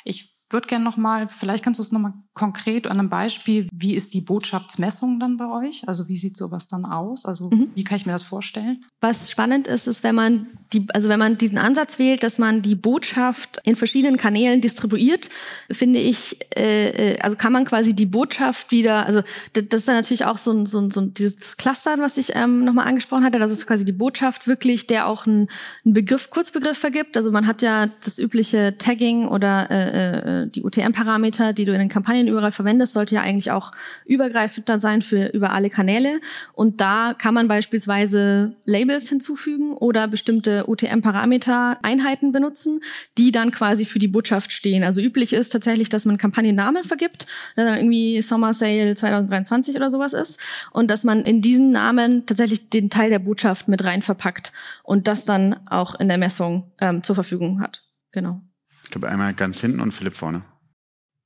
[0.03, 3.67] Ich würde gerne noch mal, vielleicht kannst du es noch mal konkret an einem Beispiel,
[3.71, 5.87] wie ist die Botschaftsmessung dann bei euch?
[5.87, 7.25] Also wie sieht sowas dann aus?
[7.25, 8.83] Also wie kann ich mir das vorstellen?
[9.01, 12.61] Was spannend ist, ist, wenn man die, also wenn man diesen Ansatz wählt, dass man
[12.61, 15.29] die Botschaft in verschiedenen Kanälen distribuiert,
[15.71, 19.21] finde ich, äh, äh, also kann man quasi die Botschaft wieder, also
[19.53, 22.31] das ist dann natürlich auch so ein, so ein, so ein dieses Clustern, was ich
[22.35, 25.49] ähm, nochmal angesprochen hatte, das ist quasi die Botschaft wirklich, der auch einen,
[25.85, 27.15] einen Begriff, Kurzbegriff vergibt.
[27.17, 31.79] Also man hat ja das übliche Tagging oder äh, äh, die UTM-Parameter, die du in
[31.79, 33.71] den Kampagnen überall verwendest, sollte ja eigentlich auch
[34.05, 36.19] übergreifend dann sein für über alle Kanäle.
[36.53, 42.81] Und da kann man beispielsweise Labels hinzufügen oder bestimmte UTM-Parameter-Einheiten benutzen,
[43.17, 44.83] die dann quasi für die Botschaft stehen.
[44.83, 47.25] Also üblich ist tatsächlich, dass man Kampagnennamen vergibt,
[47.57, 50.39] der dann irgendwie Summer Sale 2023 oder sowas ist.
[50.71, 54.53] Und dass man in diesen Namen tatsächlich den Teil der Botschaft mit rein verpackt
[54.83, 57.83] und das dann auch in der Messung ähm, zur Verfügung hat.
[58.11, 58.41] Genau.
[58.83, 60.43] Ich glaube, einmal ganz hinten und Philipp vorne.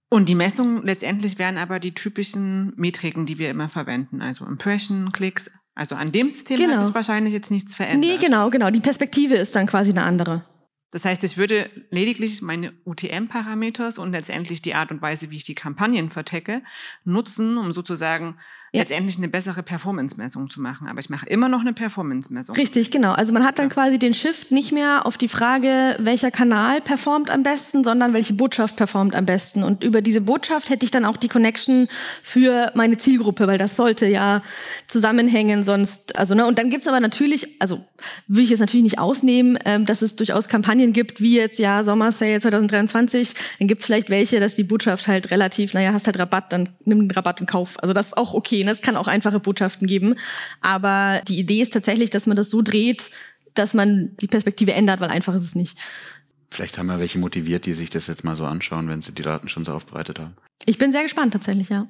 [0.10, 4.22] Und die Messungen letztendlich wären aber die typischen Metriken, die wir immer verwenden.
[4.22, 5.52] Also Impression, Klicks.
[5.76, 6.74] Also an dem System Genau.
[6.76, 8.10] hat sich wahrscheinlich jetzt nichts verändert.
[8.12, 8.72] Nee, genau, genau.
[8.72, 10.46] Die Perspektive ist dann quasi eine andere.
[10.92, 15.44] Das heißt, ich würde lediglich meine UTM-Parameters und letztendlich die Art und Weise, wie ich
[15.44, 16.62] die Kampagnen vertecke,
[17.04, 18.38] nutzen, um sozusagen.
[18.74, 20.88] Letztendlich eine bessere Performance-Messung zu machen.
[20.88, 22.56] Aber ich mache immer noch eine Performance-Messung.
[22.56, 23.12] Richtig, genau.
[23.12, 27.30] Also man hat dann quasi den Shift nicht mehr auf die Frage, welcher Kanal performt
[27.30, 29.64] am besten, sondern welche Botschaft performt am besten.
[29.64, 31.88] Und über diese Botschaft hätte ich dann auch die Connection
[32.24, 34.42] für meine Zielgruppe, weil das sollte ja
[34.88, 37.84] zusammenhängen, sonst, also, ne, und dann gibt's aber natürlich, also
[38.28, 41.84] will ich jetzt natürlich nicht ausnehmen, ähm, dass es durchaus Kampagnen gibt, wie jetzt ja
[41.84, 46.20] Sommer Sale 2023, dann gibt's vielleicht welche, dass die Botschaft halt relativ, naja, hast halt
[46.20, 47.76] Rabatt, dann nimm den Rabatt und kauf.
[47.82, 48.72] Also das ist auch okay, ne?
[48.72, 50.16] es kann auch einfache Botschaften geben,
[50.62, 53.10] aber die Idee ist tatsächlich, dass man das so dreht,
[53.54, 55.78] dass man die Perspektive ändert, weil einfach ist es nicht.
[56.50, 59.22] Vielleicht haben wir welche motiviert, die sich das jetzt mal so anschauen, wenn sie die
[59.22, 60.36] Daten schon so aufbereitet haben.
[60.66, 61.88] Ich bin sehr gespannt tatsächlich, ja.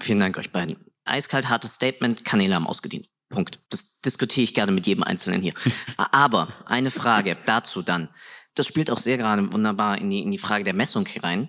[0.00, 0.76] Vielen Dank euch beiden.
[1.04, 3.08] Eiskalt hartes Statement, Kanäle haben ausgedient.
[3.28, 3.58] Punkt.
[3.70, 5.54] Das diskutiere ich gerne mit jedem Einzelnen hier.
[5.96, 8.08] Aber eine Frage dazu dann.
[8.54, 11.48] Das spielt auch sehr gerade wunderbar in die, in die Frage der Messung rein.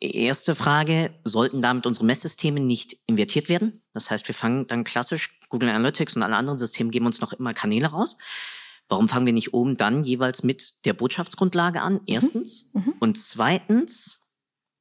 [0.00, 3.72] Erste Frage, sollten damit unsere Messsysteme nicht invertiert werden?
[3.94, 7.32] Das heißt, wir fangen dann klassisch, Google Analytics und alle anderen Systeme geben uns noch
[7.32, 8.16] immer Kanäle raus.
[8.88, 12.00] Warum fangen wir nicht oben dann jeweils mit der Botschaftsgrundlage an?
[12.06, 12.68] Erstens.
[12.72, 12.82] Mhm.
[12.82, 12.94] Mhm.
[13.00, 14.30] Und zweitens,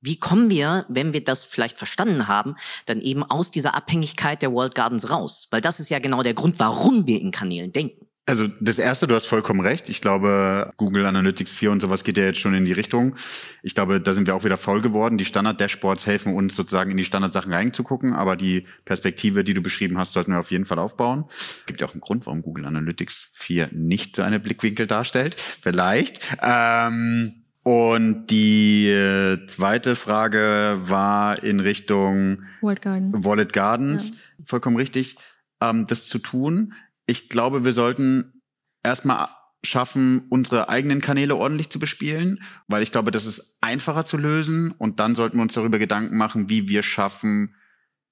[0.01, 2.55] wie kommen wir, wenn wir das vielleicht verstanden haben,
[2.85, 5.47] dann eben aus dieser Abhängigkeit der World Gardens raus?
[5.49, 8.04] Weil das ist ja genau der Grund, warum wir in Kanälen denken.
[8.27, 9.87] Also das erste, du hast vollkommen recht.
[9.87, 13.15] Ich glaube, Google Analytics 4 und sowas geht ja jetzt schon in die Richtung.
[13.61, 15.19] Ich glaube, da sind wir auch wieder voll geworden.
[15.19, 19.99] Die Standard-Dashboards helfen uns sozusagen in die Standardsachen reinzugucken, aber die Perspektive, die du beschrieben
[19.99, 21.25] hast, sollten wir auf jeden Fall aufbauen.
[21.67, 25.39] Gibt ja auch einen Grund, warum Google Analytics 4 nicht so eine Blickwinkel darstellt.
[25.39, 26.35] Vielleicht.
[26.41, 33.25] Ähm und die äh, zweite Frage war in Richtung Wallet, Garden.
[33.25, 34.09] Wallet Gardens.
[34.09, 34.15] Ja.
[34.45, 35.15] Vollkommen richtig,
[35.61, 36.73] ähm, das zu tun.
[37.05, 38.41] Ich glaube, wir sollten
[38.83, 39.29] erstmal
[39.63, 44.71] schaffen, unsere eigenen Kanäle ordentlich zu bespielen, weil ich glaube, das ist einfacher zu lösen.
[44.71, 47.55] Und dann sollten wir uns darüber Gedanken machen, wie wir schaffen,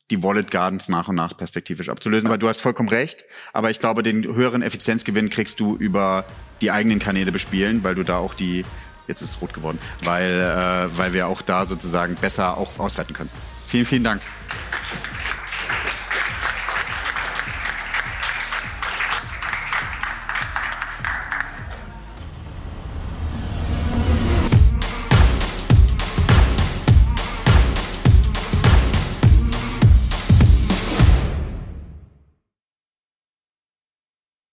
[0.09, 2.29] die Wallet Gardens nach und nach perspektivisch abzulösen.
[2.29, 3.23] Weil du hast vollkommen recht,
[3.53, 6.25] aber ich glaube, den höheren Effizienzgewinn kriegst du über
[6.61, 8.65] die eigenen Kanäle bespielen, weil du da auch die
[9.07, 13.13] Jetzt ist es rot geworden, weil, äh, weil wir auch da sozusagen besser auch auswerten
[13.13, 13.29] können.
[13.67, 14.21] Vielen, vielen Dank.